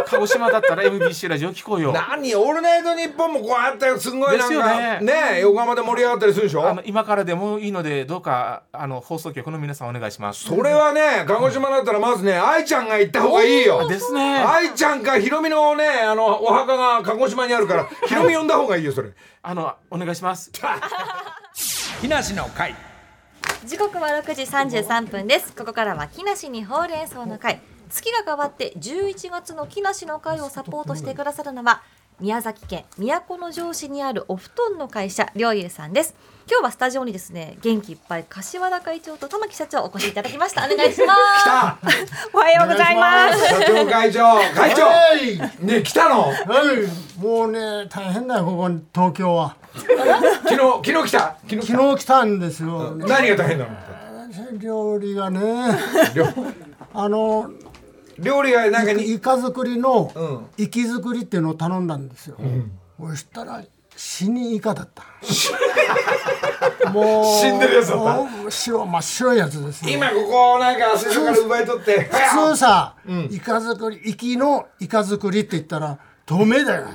[0.07, 1.93] 鹿児島だったら MBC ラジオ聞こうよ。
[1.93, 2.35] 何？
[2.35, 5.01] オールナイトニッポンもこうあったよすごいなんか。
[5.01, 5.01] ね。
[5.01, 6.69] ね横浜で盛り上がったりするでしょ？
[6.69, 10.45] あの今からでもいいのでどうかあの放送局の皆さんお願いします。
[10.45, 13.89] それはね鹿児島だったらまずね愛ちゃんが行った方がいいよ。
[13.89, 14.21] ですね。
[14.39, 19.11] 愛ちゃんかひろみのねあのお墓が鹿児島にあるからひろみ呼んだ方がいいよそれ。
[19.43, 20.51] あのお願いします。
[22.01, 22.75] 木梨の会。
[23.65, 25.53] 時刻は6時33分です。
[25.55, 31.83] ここからは木梨にほうれん草の会月が変わって11月の木梨の会をサポートしてくださるのは
[32.21, 36.15] 宮崎県都城市にあるお布団の会社りょうゆうさんです。
[36.51, 40.67] 今日はスタジオにですね元気いっぱい柏田会長と玉木社長お越しいただきました。
[40.67, 41.43] お願いします。
[41.43, 41.79] 来た。
[42.35, 43.39] おはようございます。
[43.49, 44.83] 社長会長会長。
[44.85, 45.65] はい。
[45.65, 46.25] ね来たの？
[46.25, 49.57] はい、もうね大変だよここ東京は。
[49.75, 51.19] 昨日昨日来た？
[51.49, 51.67] 昨日来た？
[51.67, 53.71] 昨日来たんですよ、何が大変なの？
[54.59, 55.41] 料理がね。
[56.15, 56.27] 料
[56.93, 57.51] あの
[58.21, 60.63] 料理がなんかにイカ作りのん。
[60.63, 62.37] イキ作りっていうのを頼んだんですよ、
[62.99, 63.63] そしたら
[63.97, 65.05] 死にイカだった。
[66.93, 68.03] もう死んでるやつだった？
[68.23, 69.91] もう白真っ白いやつですよ。
[69.91, 72.95] 今ここなんか水槽から奪い取って普通さ、
[73.31, 76.89] イカ作りイキのイカ作りって言ったら透明だよ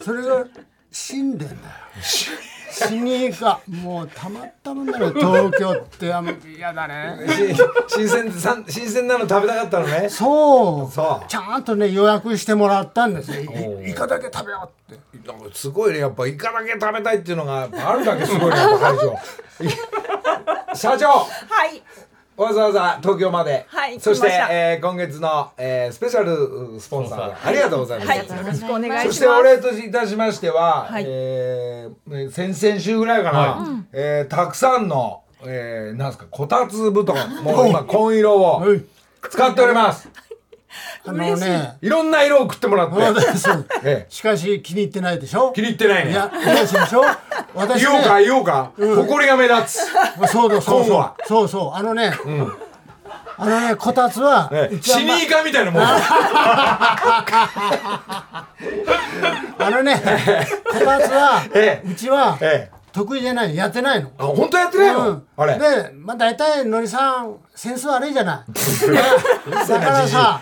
[0.00, 0.44] それが
[0.90, 1.58] 死んでんだよ
[2.70, 7.18] 死にイカもうたまったもんだね東京ってあん嫌だね。
[7.88, 10.08] 新鮮さん新鮮なの食べたかったのね。
[10.08, 10.90] そう。
[10.90, 11.28] そう。
[11.28, 13.40] ちゃんとね予約してもらったんですよ。
[13.82, 15.28] いイカだけ食べようって。
[15.28, 15.98] なんかすごいね。
[16.00, 21.06] やっぱイカだけ食べたいっていうのがあるだけすごいねやっぱ会長 社長。
[21.08, 21.26] は
[21.66, 21.82] い
[22.36, 29.06] わざわざ東京まで、はいそしてえー今月の、えースペシャルスポンサーありがとうございます、はいよろしくお願いします。
[29.06, 31.04] そしてお礼といたしましては、はい。
[31.06, 38.82] えー先々週ぐらいかな、えーたくさんの、えーなんですかこたつ布団もう今紺色をはい。
[39.30, 40.08] 使っております
[41.06, 41.76] あのね。
[41.82, 41.88] い。
[41.88, 42.96] ろんな色を送ってもらって。
[44.08, 45.52] しかし気に入ってないでしょ？
[45.52, 46.12] 気に入ってないね。
[46.12, 47.04] いやいやでしょ？
[47.54, 48.70] 私言おうかね言おうか。
[48.78, 49.80] 埃が目立つ。
[50.30, 51.10] そうだそうそう。
[51.26, 51.78] そうそう。
[51.78, 52.12] あのね
[53.36, 55.82] あのねこたつは死にイカみたいなもん。
[55.86, 58.46] あ
[59.58, 60.00] のね
[60.70, 61.88] こたつはええ。
[61.90, 64.12] うちはええ得意じゃないやってないの。
[64.18, 65.22] あ本当やってないの、うん。
[65.36, 65.58] あれ？
[65.58, 68.52] で、まあ、大体のりさんセンス悪いじゃない。
[69.68, 70.40] だからさ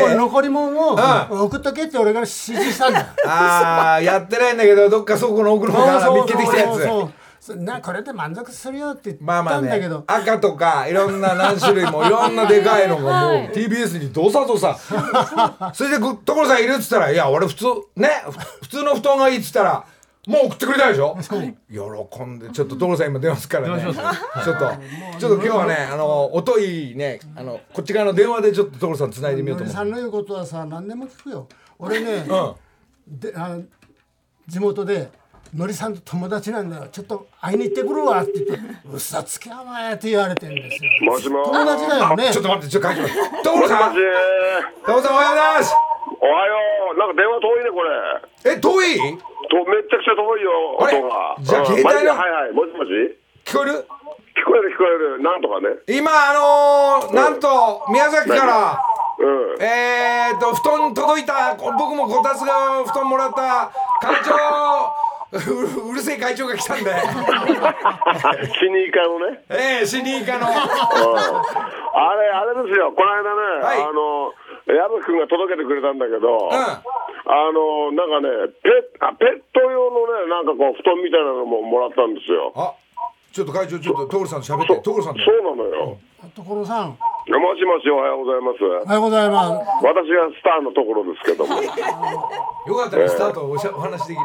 [0.00, 0.94] もう残り物を
[1.30, 3.06] う送っとけって俺が指示したんだよ。
[3.26, 7.54] ああやってないんだけどどっか倉庫の奥の方から見っけてきたやつ。
[7.56, 9.68] なこれで満足するよって言っまあまあね。
[9.68, 14.76] たんだけど、赤とかいろんな何種類も いろんなでかいのがもう TBS にどさどさ。
[15.72, 17.64] それでこ所さんいるっつったら「いや俺普通
[17.96, 18.32] ねふ
[18.64, 19.84] 普通の布団がいい」っつったら
[20.28, 21.16] もう送ってくれたでしょ？
[21.70, 23.82] 喜んでちょっと所さん今出ますからね。
[23.82, 24.02] ちょっと
[25.18, 29.74] ちょっと今日はねあの音いいねあのこっち側の電話でちょっと所さんつないでみようと思う。
[29.74, 31.48] のりさんの言うことはさ何でも聞くよ。
[31.78, 33.18] 俺ね、うん。
[33.18, 33.56] であ
[34.46, 35.10] 地元で
[35.54, 36.88] のりさんと友達なんだよ。
[36.92, 38.62] ちょっと会いに行ってくるわって言って
[38.92, 40.90] 「嘘つけお前」って言われてんですよ。
[41.10, 42.30] もしも友達だよね。
[42.30, 43.14] ちょっと待ってちょっと書いてます。
[43.44, 43.94] 所さん。
[44.84, 45.74] 所さんおはようございます
[46.20, 46.56] おはよ
[46.94, 46.98] う。
[46.98, 48.52] なんか電話遠いねこれ。
[48.52, 48.96] え遠い？
[49.50, 51.36] とめっちゃくちゃ遠いよ音が。
[51.40, 51.66] じゃあうん。
[51.66, 52.10] 携帯の？
[52.14, 52.52] はいはい。
[52.52, 52.90] もしもし？
[53.44, 53.86] 聞こえる？
[54.38, 55.22] 聞こえる聞こえる。
[55.22, 55.68] なんとかね。
[55.88, 58.78] 今あのーなんと宮崎から
[59.18, 59.26] う
[59.58, 59.62] ん。
[59.62, 64.92] えーと布団届いたこ僕もこたつが布団もらった会長
[65.30, 66.90] う うるせえ会長が来たんで。
[68.60, 69.42] 死にイカのね。
[69.50, 70.46] ええシニーカの。
[70.46, 70.54] うん。
[70.54, 72.92] あれあれですよ。
[72.92, 73.30] この間ね、
[73.62, 73.82] はい。
[73.82, 74.32] あの
[74.68, 76.52] 矢吹君が届けてくれたんだけど、ん。
[76.52, 78.68] あのなんかねペ
[79.00, 82.52] あペット用のねなんかこう布団みたいなのももらったんですよ。
[82.56, 82.72] あ
[83.32, 85.20] ちょっと会長ちょっと所さんと喋って所さんと。
[85.20, 85.98] そうなのよ、
[86.34, 86.96] 所さん。
[87.28, 88.64] もしもしおはようございます。
[88.64, 89.84] おはようございます。
[89.84, 91.60] 私がスターのところですけども。
[91.60, 91.66] え
[92.68, 94.24] よかったらスタートおしゃお話できる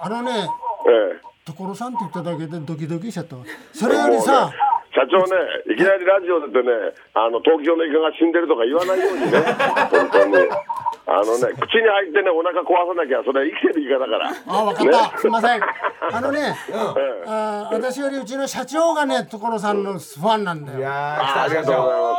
[0.00, 0.48] あのね
[0.86, 3.44] え所さんって言っただけでドキドキしちゃったわ。
[3.72, 4.52] それよりさ
[4.94, 5.76] 社長ね、い。
[5.76, 6.70] きなりラジオ出てね、
[7.14, 9.42] あの東京のイカが死んでるとか言わないようにね、
[9.90, 10.38] 本当に。
[11.06, 14.30] あのね、口に入ってね、お腹壊さなきゃ、それは生きてるイカだから。
[14.30, 15.60] あ分かった、すいません。
[16.14, 17.24] あのね、ええ。
[17.26, 20.78] あ私よりうちの社長がね所さんのファンなんだよ。
[20.78, 22.18] いやーありがとうござい長ま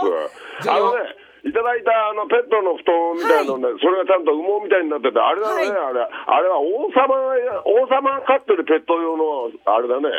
[0.61, 0.69] す。
[0.69, 10.09] あのね、いただいたあのペットの布団みたいなのね、それがちゃんと羽毛みたいになってて、あれだね、あれ、あれは王様や、王様が飼ってるペット用の、あれだね、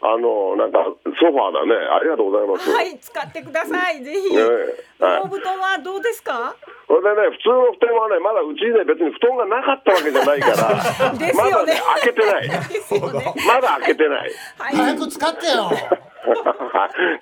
[0.00, 0.78] あの、なんか、
[1.18, 1.74] ソファーだね。
[1.74, 2.70] ありがとうございます。
[2.70, 4.02] はい、使ってください。
[4.04, 4.30] ぜひ。
[4.34, 4.44] ねえ
[5.04, 6.54] はい羽毛布団はどうですか？
[6.88, 12.48] それでね、普通の布団はね、まだうちにね、別に布団がなかったわけじゃないから、 ですまだよねね、開けてない。
[12.48, 13.34] ですよね。
[13.46, 14.30] まだ開けてない。
[14.58, 14.76] はい。
[14.76, 15.70] 早く使ってよ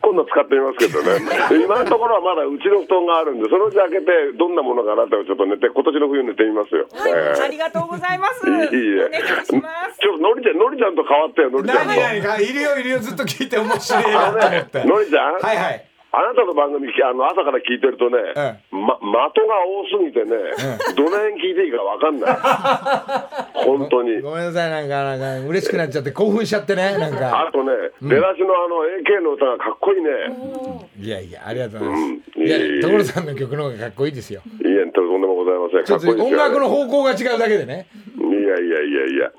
[0.03, 1.21] 今度使ってみますけどね。
[1.65, 6.87] 今のところはまだうちの布団があるんで、そのうち開けて、どんなものかなってちょっと寝て、今年の冬寝てみますよ。
[6.93, 8.49] はい、ええありがとうございます。
[8.49, 9.11] いいえ。
[9.47, 12.03] ちょっとのりちゃん、のりちゃんと変わったよ、のりちゃん何と。
[12.03, 18.97] 何かいるよいるよずっと聞いて面白いなと思ってのりちゃん、はいはいあなたの番組あの朝から聞いてるとね、えま、
[19.37, 20.33] 的が多すぎてね、
[20.97, 22.33] どの辺聞いていいかわかんない。
[23.69, 24.23] 本当に。
[24.23, 30.11] ごめんなさいなんかなんか嬉しくなっちゃって興奮しちゃってねなんかあとね、出だしのあの AK の歌がかっこいいね。
[30.99, 35.81] いやいやありがとうございます、うんいや所さんの曲の方がかっこいいですよいや、とんでもございません。
[35.81, 39.33] いいですよ音楽の方向が違うだけでねいやいやいやいや。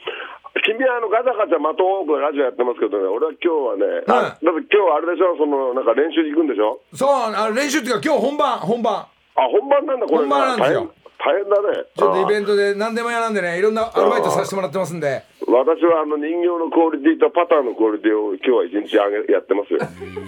[0.64, 4.46] 君はあのガチャガチャ的多くラジオやってますけどね、俺は今日はね、あはい。
[4.46, 6.80] だって今日はあれでしょ、そのなんか練習に行くんでしょ？
[6.94, 8.96] そうあ練習っていうか今日本番本番。
[9.04, 9.10] あ、
[9.52, 10.18] 本番なんだ、これ。
[10.26, 10.80] 本番なんですよ。
[10.80, 11.86] 大変大変だね。
[11.98, 15.24] ちょっとイベンントで何でもやなんでねいろんなアルバイトさせてもらってますんで。
[15.48, 19.80] 私はあの人形のクオリティとパターンのクオリティを今日は一日上げやってますよ。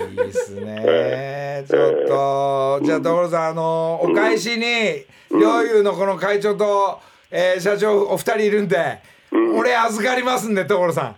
[0.09, 1.65] いいですね。
[1.67, 6.99] ちょっとじゃあ所さんあのお返しに陵侑のこの会長と、
[7.31, 8.99] えー社長お二人いるんで、
[9.31, 11.15] 俺預かりますんで所さん。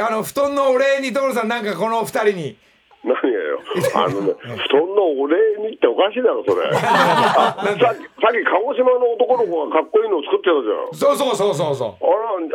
[0.00, 2.56] あの布団のお礼に所さんなんかこの二人に。
[3.04, 3.60] 何がよ。
[3.94, 5.36] あのね、布団のお礼
[5.68, 6.66] にっておかしいだろ、それ。
[6.74, 11.14] あさっき、さっき鹿児島の男の子がかっこいいのを作ってたじゃん。
[11.14, 12.04] そうそうそうそうそあ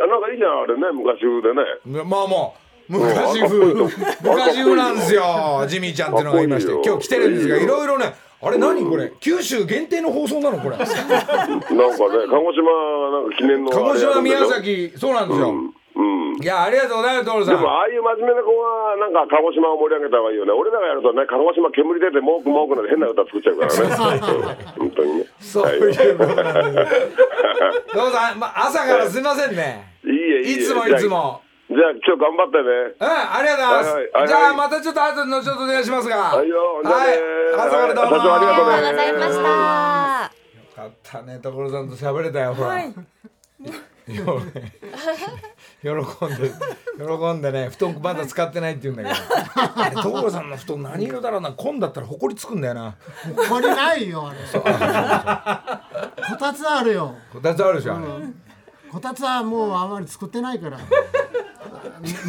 [0.00, 2.02] ら、なんかいいじゃん、あれね、昔風でね。
[2.02, 6.72] うまあもう昔風昔風なんですよジミーちゃんっていうのがいまして。
[6.84, 8.12] 今日来てるんですがいろいろね
[8.44, 9.12] あれ何これ？
[9.20, 10.96] 九州限定の放送なのこれ なんかね、
[11.68, 14.44] 鹿児島なんか記念の鹿児島宮。
[14.46, 15.50] 崎そうなんですよ、
[15.96, 16.36] うん。
[16.42, 20.52] いやありがとうございます所さんでも、ああいう真面目な子が、なんか鹿児島を盛り上げた方がいいよね。
[20.52, 23.80] 俺らがやるとね、鹿児島煙出て、文句文句なんて変な歌作っちゃうからね。
[24.76, 25.24] うん 本当にね。
[25.38, 30.62] そういうことなんですどうぞ、ま、朝からすみませんねいいえ、いいえ。
[30.62, 31.90] いつもいつもじゃあ。
[31.96, 32.68] 今日頑張ってね。
[33.00, 34.28] うんありがとうございます、はいはいはい。
[34.28, 36.48] じゃあまたちょっと後で後ほどお願いしますがはい。
[36.48, 37.18] よじゃあねはい
[37.54, 38.10] 朝からどうも。
[38.10, 40.32] 社長ありがとうございました。
[40.74, 42.94] かったね所さんと喋れたよほら、はい。
[44.06, 44.72] 喜んで
[47.00, 49.16] 喜んでね布団まだ使ってないって言うんだけど。
[49.82, 51.52] あれ所さんの布団何色だろうな。
[51.52, 52.94] 紺だったら埃つくんだよな。
[53.48, 54.38] これないよあれ。
[56.28, 57.14] こたつあるよ。
[57.32, 58.04] こたつあるでしょあれ、
[58.94, 60.78] こたつはもうあまり作ってないから。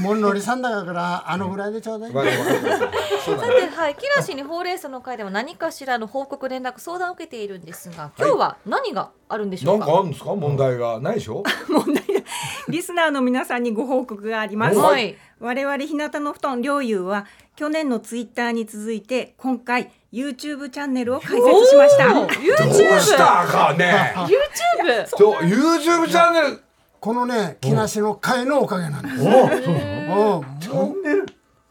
[0.02, 2.12] もんのりさんだからあのぐらいでちょうだい。
[2.12, 10.34] さねてはい木梨にほうれん草の会では何かしらの報告連絡相談を受けているんですが今日は何があるんでしょなうんか、かあるんですか？
[10.36, 11.00] 問題が。
[11.00, 11.44] ないでしょ？
[12.70, 14.78] リスナーの皆さんにご報告があります。
[14.80, 15.16] はい。
[15.40, 17.26] 我々日向の布団両友は
[17.56, 22.14] 去年のツイッターに続いて今回 YouTube チャンネルを開設しました。
[22.14, 24.14] どうしたかね。
[24.16, 26.62] YouTube そう YouTube チャンネル。
[27.02, 29.16] このね木梨の会のおかげなんです。
[29.16, 30.08] うん。
[30.08, 30.46] もう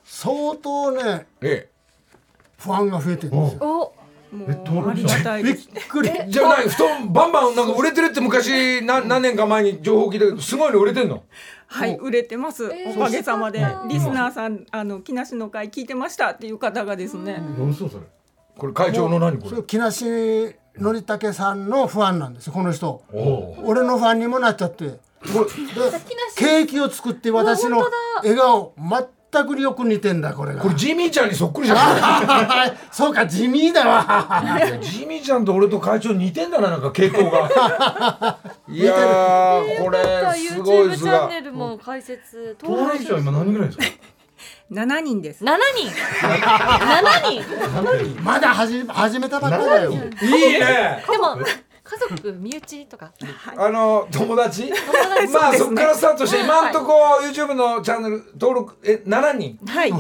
[0.05, 1.71] 相当ねえ
[2.59, 3.61] ファンが増えてるんですよ。
[3.63, 5.59] おもうありがたいびっ。
[5.89, 6.11] くり。
[6.11, 11.23] えじゃあ何布団バンバンなんか売れてるって昔何何年か前に情報聞いたけどすごいの売れてんの？
[11.67, 12.65] はい、売れてます。
[12.67, 13.67] えーおかげさまで。
[13.89, 17.41] リスナーさんあの木梨の会聞いてましたっていう方がですね。
[18.59, 19.63] これ会長の何これ？
[19.63, 20.05] 木梨
[20.77, 23.03] 憲武さんのファンなんですよこの人。
[23.13, 24.85] お俺のファンにもなっちゃって。
[24.87, 24.99] で
[26.37, 27.79] ケーキを作って私の
[28.23, 28.75] 笑顔
[29.33, 30.61] 全くよく似てんだこれが。
[30.61, 34.79] これジミーちゃんにそっくりじゃん そうか地味だわ。
[34.81, 37.49] ジミーちゃんと俺と会長似てんだななんか傾向が。
[38.69, 39.99] いやーこれ
[40.37, 43.85] すごい YouTube チャンですがネルも開設登録者は今何人ぐらいですか？
[44.75, 45.45] 7人です。
[45.45, 45.89] 7人。
[46.27, 48.23] 7人。
[48.25, 49.93] まだ始め始めたばっかりだよ。
[49.93, 50.01] いい
[50.59, 51.05] ね。
[51.09, 51.37] でも
[51.85, 53.13] 家族身内とか。
[53.57, 54.69] あの友達？
[54.71, 55.33] 達。
[55.33, 59.59] まあそっからスタートして今んとこ YouTube のチャンネル登録え7人？
[59.65, 59.93] はい。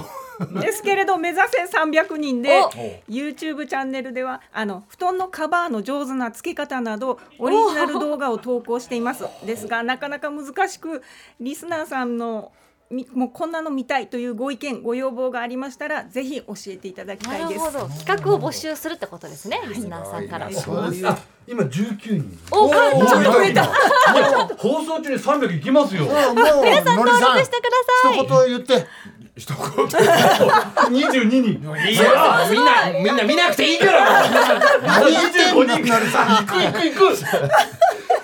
[0.60, 2.68] ですけれど目指せ300人でお。
[3.08, 9.24] YouTube チャンネルではあの布団のカバーの上手な付け方などオリジナル動画を投稿しています。
[9.46, 11.04] ですがなかなか難しく
[11.38, 17.60] リスナーさんのみもうこんなの見たいというご意見ご要望がありましたらぜひ教えていただきたいです。
[17.60, 17.94] なるほど。
[17.94, 20.52] 企画を募集するってことですねリスナーさんから。
[20.52, 21.08] そうです。
[21.08, 22.38] あ今19人。
[22.50, 23.64] おかおちょっと増えた。
[24.56, 26.04] 放送中に300いきますよ。
[26.08, 26.96] もうのりさん。
[26.96, 27.70] 登録してくだ
[28.02, 28.18] さい。
[28.18, 28.86] 一言言って。
[29.36, 34.24] 一言22人いやみんなみんな見なくていいから。
[34.24, 37.16] 25人行く行く行く。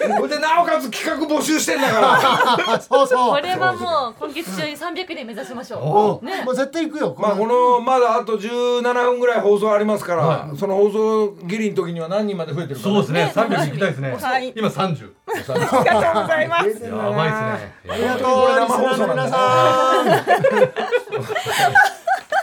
[0.00, 2.80] これでなおかつ企画募集してんだから。
[2.80, 3.34] そうそう。
[3.34, 6.42] これはもう今月中に300人目指しましょもうね。
[6.44, 13.42] もう絶対行くよまあこのまだあと17分ぐらい放送ありますから、その放送ギリの時には何人まで増えてるかそうですね。
[13.42, 14.10] 300行きたいですね。
[14.20, 16.66] はい今30ありがとうございます。
[16.66, 16.90] やばいですね。
[16.90, 20.04] ありがとう生放送皆さん。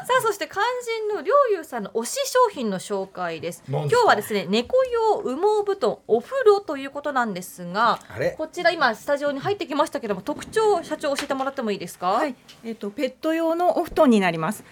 [0.07, 0.63] さあそして肝
[1.09, 3.61] 心のりょうゆうさんの推し商品の紹介です。
[3.67, 7.99] 今日はですね猫用羽毛布団お風呂ということなんですが
[8.37, 12.07] こちら今スタジオに入ってきましたけども特徴を社長教えてもらってもいいですか？
[12.11, 14.63] はい、えっ、とペット用のお布団になります。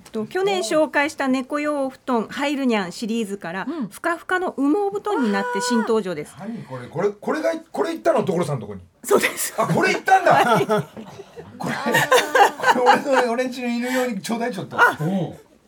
[0.00, 3.88] と去年紹介した猫用お布団ハイルニャンシリーズから、うん。
[3.88, 6.34] ふかふかの羽毛布団になって新登場です。
[6.38, 6.86] 何これ？
[6.88, 8.80] これこれがこれ行ったの所さんのとこに？
[9.04, 9.54] そうです。
[9.56, 10.82] あこれ行ったんだ。
[11.58, 11.90] これこ
[13.10, 14.78] れ俺の俺んちの犬用にちょうだいちょっと。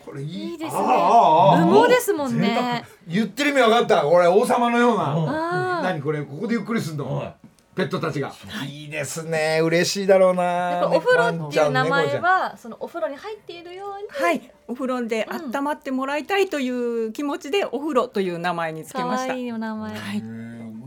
[0.05, 0.51] これいい。
[0.53, 0.83] いいですね。
[0.83, 2.85] 羽毛ですもんね。
[3.07, 4.07] 言ってる意味分かった。
[4.07, 5.83] 俺王様のような。
[5.83, 6.23] 何これ？
[6.23, 7.35] ここでゆっくりすんの？
[7.75, 8.33] ペットたちが。
[8.67, 9.61] いいですね。
[9.63, 10.91] 嬉しいだろうな。
[10.93, 14.09] お風呂っていう名前はそのお風呂に入っているように。
[14.11, 19.33] はい、お風呂で温まってもらいたいという気持ちでお風呂という名前につけ可ました。
[19.33, 19.95] 愛いお名前、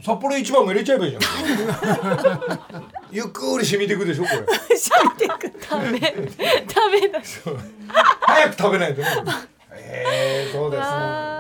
[0.03, 1.23] 札幌一番も入れちゃえばいいじゃん。
[3.11, 4.77] ゆっくり染みていくでしょこれ。
[4.77, 4.99] 食
[5.91, 7.21] べ食べだ。
[8.21, 9.07] 早く食べないとね
[9.77, 11.35] えー、そうですね。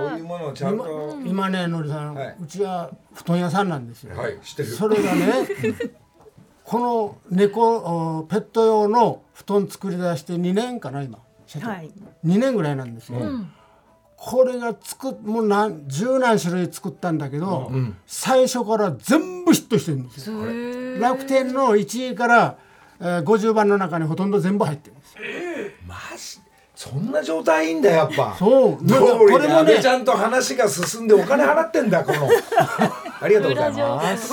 [0.00, 1.18] こういうものをちゃんと。
[1.24, 2.36] 今ねのりさん、はい。
[2.42, 4.68] うちは布団屋さんなんですよ、はい知ってる。
[4.68, 5.48] それがね
[6.64, 11.18] この猫おペット用の布団作り出して2年かな今。
[11.46, 11.90] 社長、はい、
[12.24, 13.18] 2年ぐらいなんですよ、
[14.16, 17.72] これが作っもう何十何種類作ったんだけど、
[18.06, 20.36] 最初から全部ヒットしてるんですよ。
[21.00, 22.56] 楽天の1位から、
[23.00, 25.20] えー、50番の中にほとんど全部入ってるんですよ。
[25.88, 26.38] マジ
[26.80, 28.34] そんな状態いいんだやっぱ。
[28.38, 28.78] そう。
[28.80, 29.48] どこれもね。
[29.48, 32.26] れもねちゃんと話が進んでお金払ってんだこの。
[33.20, 34.32] ありがとうございます。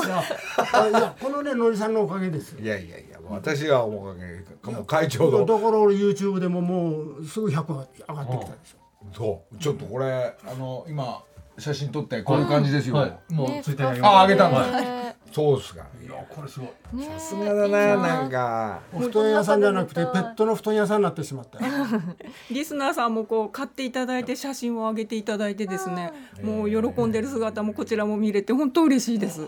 [0.74, 2.62] あいやこのねのりさんのおかげですよ。
[2.62, 9.58] いやいやいや私はもうもう会長だのから俺 YouTube でももうすぐ100上がってきたでしょ、そう。
[9.58, 11.22] ちょっとこれあの今
[11.58, 13.34] 写真撮ってこういう感じですよ、はい。
[13.34, 16.70] もうついてあげああげたんだ、ねそうっすかいやこれすごい。
[16.98, 18.28] ねさすがだなな。
[18.28, 18.80] んか。
[18.94, 21.60] お布団屋さんじゃなくてペットの布団屋さんになってしまった。
[21.66, 21.74] よ
[22.52, 26.12] リスナーさんもこう買っていただいて写真を上げていただいてですね。
[26.42, 29.48] もう喜んでる姿もこちらも見れて本当嬉しいです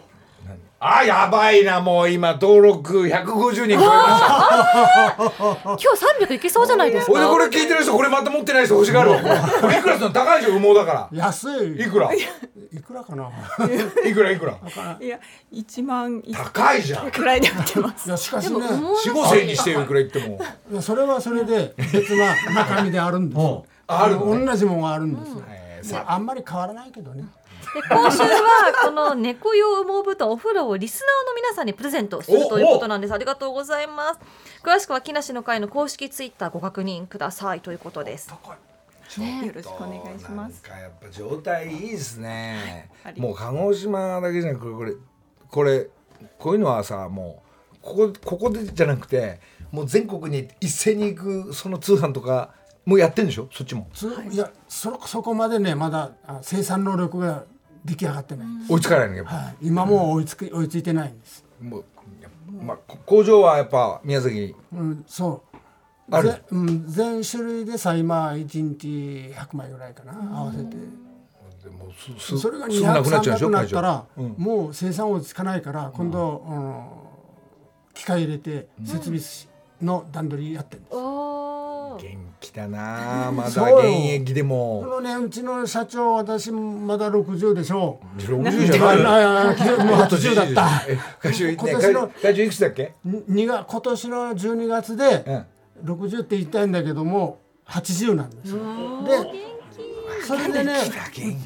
[0.82, 5.18] あやばいなもう今登録150人超えました。
[5.64, 5.88] 今日
[6.26, 7.28] 300いけそうじゃないですか？
[7.28, 9.20] これ聞いてる人これまた持ってない人欲しがるわ。
[9.20, 10.12] これいくらするの？
[10.14, 11.78] 高いでしょ羽毛だか安い。
[11.78, 12.14] ら いくら？
[12.14, 12.18] い
[12.82, 13.30] くらかな？
[14.06, 14.54] いくらいくら？
[15.02, 15.20] いや
[15.54, 17.12] 1万高いじゃん。
[17.12, 18.08] くらいで売ってます。
[18.08, 18.60] いやしかしね。
[19.04, 20.40] 四五千にしてよいくら言っても。
[20.72, 23.66] いやそれはそれで別な中身であるんですよ。
[23.88, 24.46] あるのね。
[24.46, 25.26] 同じものがあるんで
[25.84, 27.24] すよ、あんまり変わらないけどね
[27.74, 33.14] で今週はこの猫用羽毛布団お風呂をリスナーの皆さんにプレゼントするということなんです。
[33.14, 34.20] ありがとうございます。
[34.64, 38.30] 詳しくは木梨の会の公式ツイッターご確認くださいということです。
[38.30, 38.38] よ
[39.54, 40.64] ろしくお願いします。
[40.64, 42.90] なんかやっぱ状態いいですね。
[43.04, 44.94] ありもう鹿児島だけじゃなくこれ
[45.50, 45.88] これ
[46.38, 47.44] こういうのはさも
[47.74, 49.40] うここここでじゃなくて
[49.72, 52.54] もう全国に一斉に行くその通販とか
[52.86, 53.48] もうやってんでしょ？
[53.52, 53.88] そっちも。
[53.94, 57.44] ついやそそこまでねまだあ生産能力が
[57.86, 61.86] 出来上がってない、追いつかないのやっぱ、はい、今もう追いつく追いついてないんです、もう
[62.64, 64.36] まあこ工場はやっぱ宮崎。
[64.36, 65.58] にうん、そう。
[66.12, 66.30] ある？
[66.30, 70.76] ぜうん、全種類でさ今1日100枚ぐらいかな合わせて。
[71.64, 73.50] でもうすすそれがすぐなくなっちゃうでし200300ょ？
[73.52, 74.36] なったら、うん。
[74.38, 76.86] もう生産追いつかないから今度、うん。
[77.94, 79.20] 機械入れて設備
[79.82, 90.70] の段取りやってるんです、おー元気だなあまだ現役でこものねうちの社長私まだ60でしょ60じゃないもう80だった。
[90.90, 92.94] 今年の会会長いくつだっけ？
[93.06, 95.46] 今年の12月でうん。
[95.96, 98.58] 60って言いたいんだけども80なんですよ。
[99.06, 99.50] で
[100.26, 100.74] それでね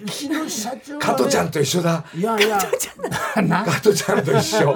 [0.03, 2.03] うちの社長加トちゃんと一緒だ。
[2.15, 2.59] いやいや
[3.43, 4.75] な加トちゃんと一緒。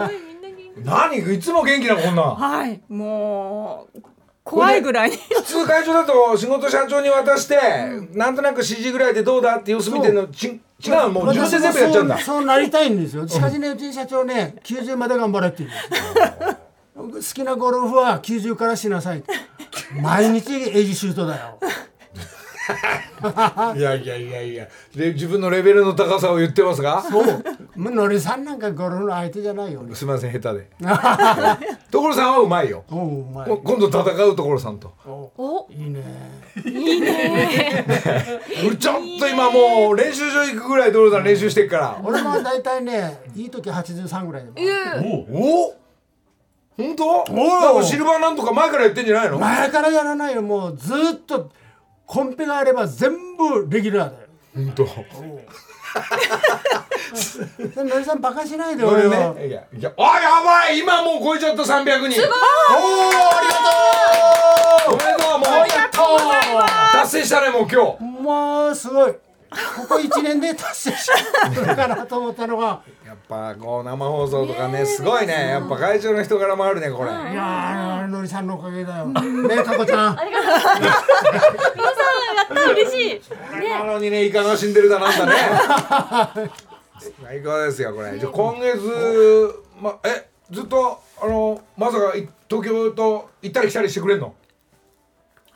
[0.84, 1.18] 何？
[1.18, 4.02] いつも元気なこんなんはいもう
[4.48, 7.60] 怖いぐらいに普通会長だと仕事社長に渡して、
[8.14, 13.28] なんとなく指示ぐらいでどうだって様子見てんのち違うもう自分で全部やっちゃうんだそうそうなりたいんですよ。
[13.28, 17.34] しかしねうちの社長ね90まで頑張れって言うんですよ。
[17.44, 19.24] 好きなゴルフは90からしなさい。
[20.02, 21.60] 毎日エイジシュートだよ。
[23.78, 24.68] いやいやいやいや。
[24.96, 27.44] で自分のレベルの高さを言ってますがそう。
[27.76, 29.84] もうのりさんなんかゴルフの相手じゃないよ。
[29.94, 30.70] すみません下手で。
[31.92, 32.70] 所さんはうまい。
[32.70, 34.94] よ今度戦う所さんと。
[35.06, 36.04] おいいね。
[38.66, 41.98] 俺 ちょっと今もう練習場行くぐらい所さん練習してっから。
[42.04, 44.52] 俺も大体ねいい時83ぐらいで。
[45.32, 45.74] お
[46.78, 47.24] 本当？
[47.34, 49.40] なんかシルバーなんとか前からやってんじゃないの？
[49.40, 50.42] 前からやらないよ。
[50.44, 51.50] もうずっと
[52.08, 54.28] コンペがあれば全部レギュラーだよ。
[54.56, 54.86] 本当。
[57.68, 59.34] でのりさんバカしないで俺俺は。
[59.34, 61.74] ねいやいやあやばい今もう超えちゃった300人。
[61.74, 62.10] おおあ
[63.42, 63.54] りが
[64.88, 64.94] とう。
[64.94, 65.12] おめで
[65.92, 66.06] とう。
[66.54, 66.62] もう。
[66.94, 68.04] 達成したねもう今日。
[68.24, 69.16] もうすごい。
[69.50, 71.10] ここ一年で達成し
[71.66, 72.82] たかなと思ったのが。
[73.06, 75.50] やっぱこう生放送とかねすごいね。
[75.50, 77.10] やっぱ会長の人柄もあるねこれ。
[77.10, 79.06] いやーのりさんのおかげだよ。
[79.06, 80.18] ねかこちゃん。
[80.18, 80.58] 皆さん
[82.36, 83.22] やった嬉しい。
[83.70, 85.34] なのにねイカの死んでるだなんだね。
[87.24, 88.20] 最高ですよこれ。
[88.20, 94.34] じゃあ今月まえずっとあのまさかい東京と行ったり来たりしてくれんの？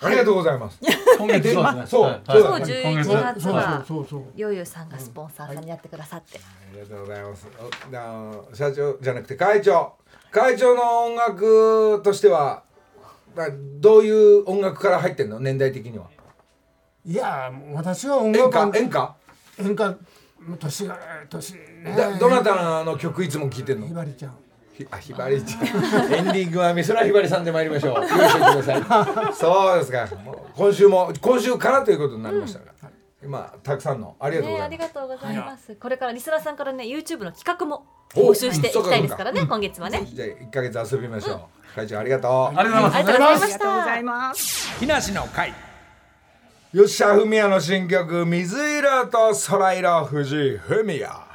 [0.04, 0.80] ありがとうございます
[1.28, 1.84] 今月そうですね。
[1.88, 2.22] そうはい。
[2.26, 4.40] そうだそうね11そう月はそうそうそう。
[4.40, 6.42] よゆさんがスポンサーさんにやってくださって、あ
[6.74, 7.48] りがとうございます。
[7.92, 9.94] おあの社長じゃなくて会長。
[10.32, 12.64] 会長の音楽としては
[13.36, 13.48] まあ
[13.80, 15.40] どういう音楽から入ってんの？
[15.40, 16.06] 年代的には。
[17.06, 18.78] いや私は音演楽歌？
[18.78, 19.16] 演歌？
[19.60, 19.98] 演歌
[20.60, 21.00] 年が
[21.30, 21.96] 年ね。
[21.98, 23.88] だどなたの曲いつも聴いてんの？
[23.88, 24.38] ひばりちゃん。
[24.74, 25.66] ひあひばりちゃん。
[26.14, 27.94] エンディングは美空ひばりさんで参りましょう。
[27.96, 29.34] よろしくください。
[29.34, 30.08] そうですか。
[30.24, 32.66] もう今週も今週からということになりましたが、
[33.24, 40.04] 今たくさんのありがとうごねあざいます、りがとうございます、これからリスナーさんからね YouTube の企画もお募集していきたいですからね今月はね。
[40.06, 41.34] じゃあ1ヶ月遊びましょ
[41.74, 42.96] う、会長ありがとう、ありがとうございます。
[42.96, 44.80] ありがとうございまありしたがとうございます。
[44.80, 45.54] 木梨の会
[46.74, 51.31] 吉田文也の新曲「水色と空色藤井フミヤ」ま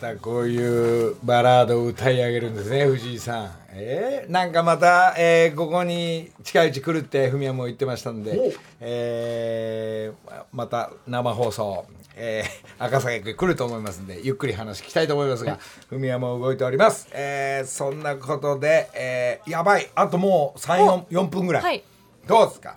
[0.00, 3.50] たこういうバラードを歌い上げるんですね藤井さん。
[3.72, 11.84] えー、なんかまた、えー、ここに近いうち来るって文也も言ってましたんで、えー、ままた生放送、
[12.16, 19.88] えー、赤坂へ来ると思いますんでゆっくり話聞きたいと思いますが文也も動いております、えー、そんなことで、えー、やばい。
[19.94, 21.84] あともう34分ぐらい、はい。
[22.26, 22.76] どうですか？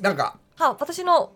[0.00, 0.36] なんか。
[0.58, 1.32] は私の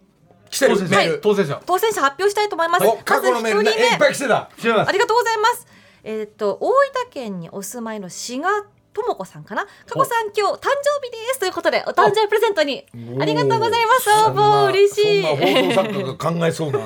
[0.50, 1.62] 来てる当選者当選者。
[1.66, 2.86] 当選者発表したいと思います。
[2.86, 4.36] お過去のいっぱい来てた。
[4.38, 5.66] ありがとうございます。
[6.02, 6.76] えっ、と大分
[7.10, 8.48] 県にお住まいの志賀
[8.92, 9.64] 智子さんかな。
[9.64, 11.40] 加古さん今日誕生日です。
[11.40, 12.84] ということでお誕生日プレゼントに。
[13.20, 14.10] ありがとうございます。
[14.10, 15.22] 応募嬉しい。
[15.22, 16.80] 放送作家が考えそうな。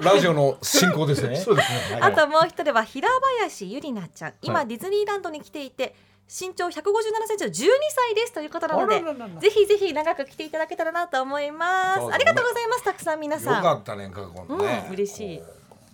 [0.00, 1.38] ラジオの進行ですね。
[1.38, 1.98] ね。
[2.00, 3.08] あともう一人は平
[3.38, 4.34] 林ゆりなちゃん。
[4.40, 4.68] 今、はい。
[4.68, 5.94] ディズニーランドに来ていて。
[6.28, 6.72] 身長157
[7.28, 13.62] センチの12歳ですということなのでぜひぜひ長く来ていただけたらなと思いまそうすありがとうございますたくさん皆よさん。
[13.62, 15.42] かったね過去のね、うん嬉しい。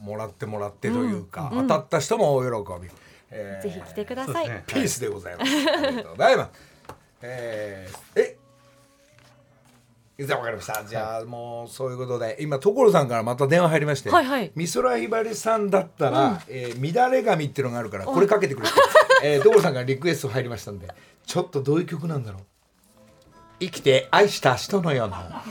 [0.00, 2.88] もらってもらってというか、当たった人も大喜び、
[3.32, 4.64] えーぜひ来てください、そうですね。
[4.66, 5.52] ピースでございます。
[5.52, 6.50] ありがとうございます。
[7.22, 8.38] えー、え。
[10.20, 10.84] いざわかりました。
[10.84, 18.78] じゃあもうそういうことで今所さんからまた電話入りまして、はいはい美空ひばりさんだったら、えー乱れ髪っていうのがあるからこれかけてくれって、
[19.22, 20.88] えー、所さんからリクエスト入りましたんで
[21.26, 22.42] ちょっとどういう曲なんだろう？
[23.60, 25.42] 生きて愛した人のような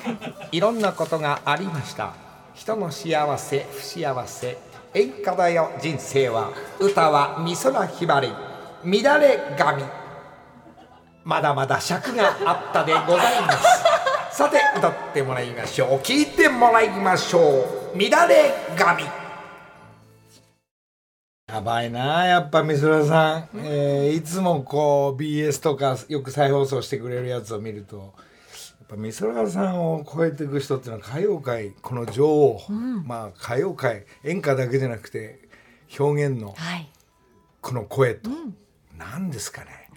[0.52, 2.14] いろんなことがありました。
[2.56, 4.58] 人の幸せ不幸せ
[4.94, 8.30] 演歌だよ人生は歌は美空ひばり
[8.84, 9.84] 乱れ髪
[11.24, 14.38] まだまだ尺があったでございます。
[14.38, 16.00] さて歌ってもらいましょう。
[16.00, 17.40] 聞いてもらいましょ
[17.94, 18.00] う。
[18.00, 19.04] 乱れ髪
[21.50, 28.04] やばいなやっぱ美空さん、えーいつもこう BS とかよく再放送してくれるやつを見るとや
[28.84, 32.62] っぱ美空さんを超えていく人っていうのは歌謡界この女王、
[33.06, 35.40] まあ歌謡界演歌だけじゃなくて
[35.98, 36.90] 表現のはい。
[37.62, 38.30] この声と、
[38.98, 39.90] 何ですかね。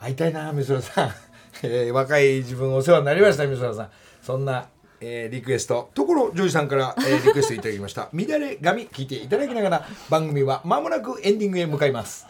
[0.00, 1.10] 会いたいな美空さん、
[1.62, 3.90] えー若い自分お世話になりました美空さん。
[4.22, 4.68] そんな、
[5.00, 5.90] えーリクエスト。
[5.94, 8.08] 所ジョージさんから、えーリクエストいただきました。
[8.14, 12.26] 乱れ髪聞いていただきながら番組は間もなくエンディングへ向かいます。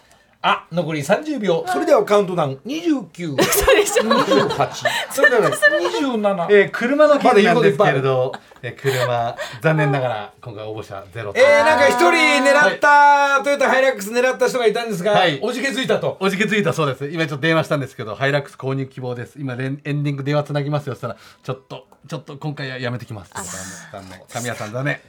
[0.47, 1.65] あ残り30秒。
[1.67, 2.61] それではカウントダウン。
[2.67, 3.37] 2928
[5.11, 11.41] それでは27えー、車の件なんですけれど、えー、車残念ながら今回応募者ゼロと。
[11.41, 12.11] えー、なんか一人
[12.45, 15.39] 狙った、トヨタハイラックス狙った人がいたんですが、はい。
[15.41, 16.19] おじけづいたと。
[16.21, 17.07] おじけついたそうです。
[17.07, 19.37] 今ちょっと電話したんですけどハイラックス購入希望です。
[19.39, 20.95] 今エンディング電話つなぎますよ。
[20.95, 23.33] そしたらちょっとちょっと今回はやめてきます。
[23.91, 25.01] 残念神谷さんだね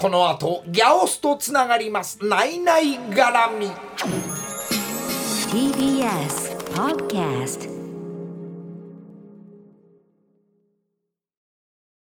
[0.00, 2.24] この後ギャオスとつながります。
[2.24, 3.66] ないない絡み。
[5.50, 7.77] TBS Podcast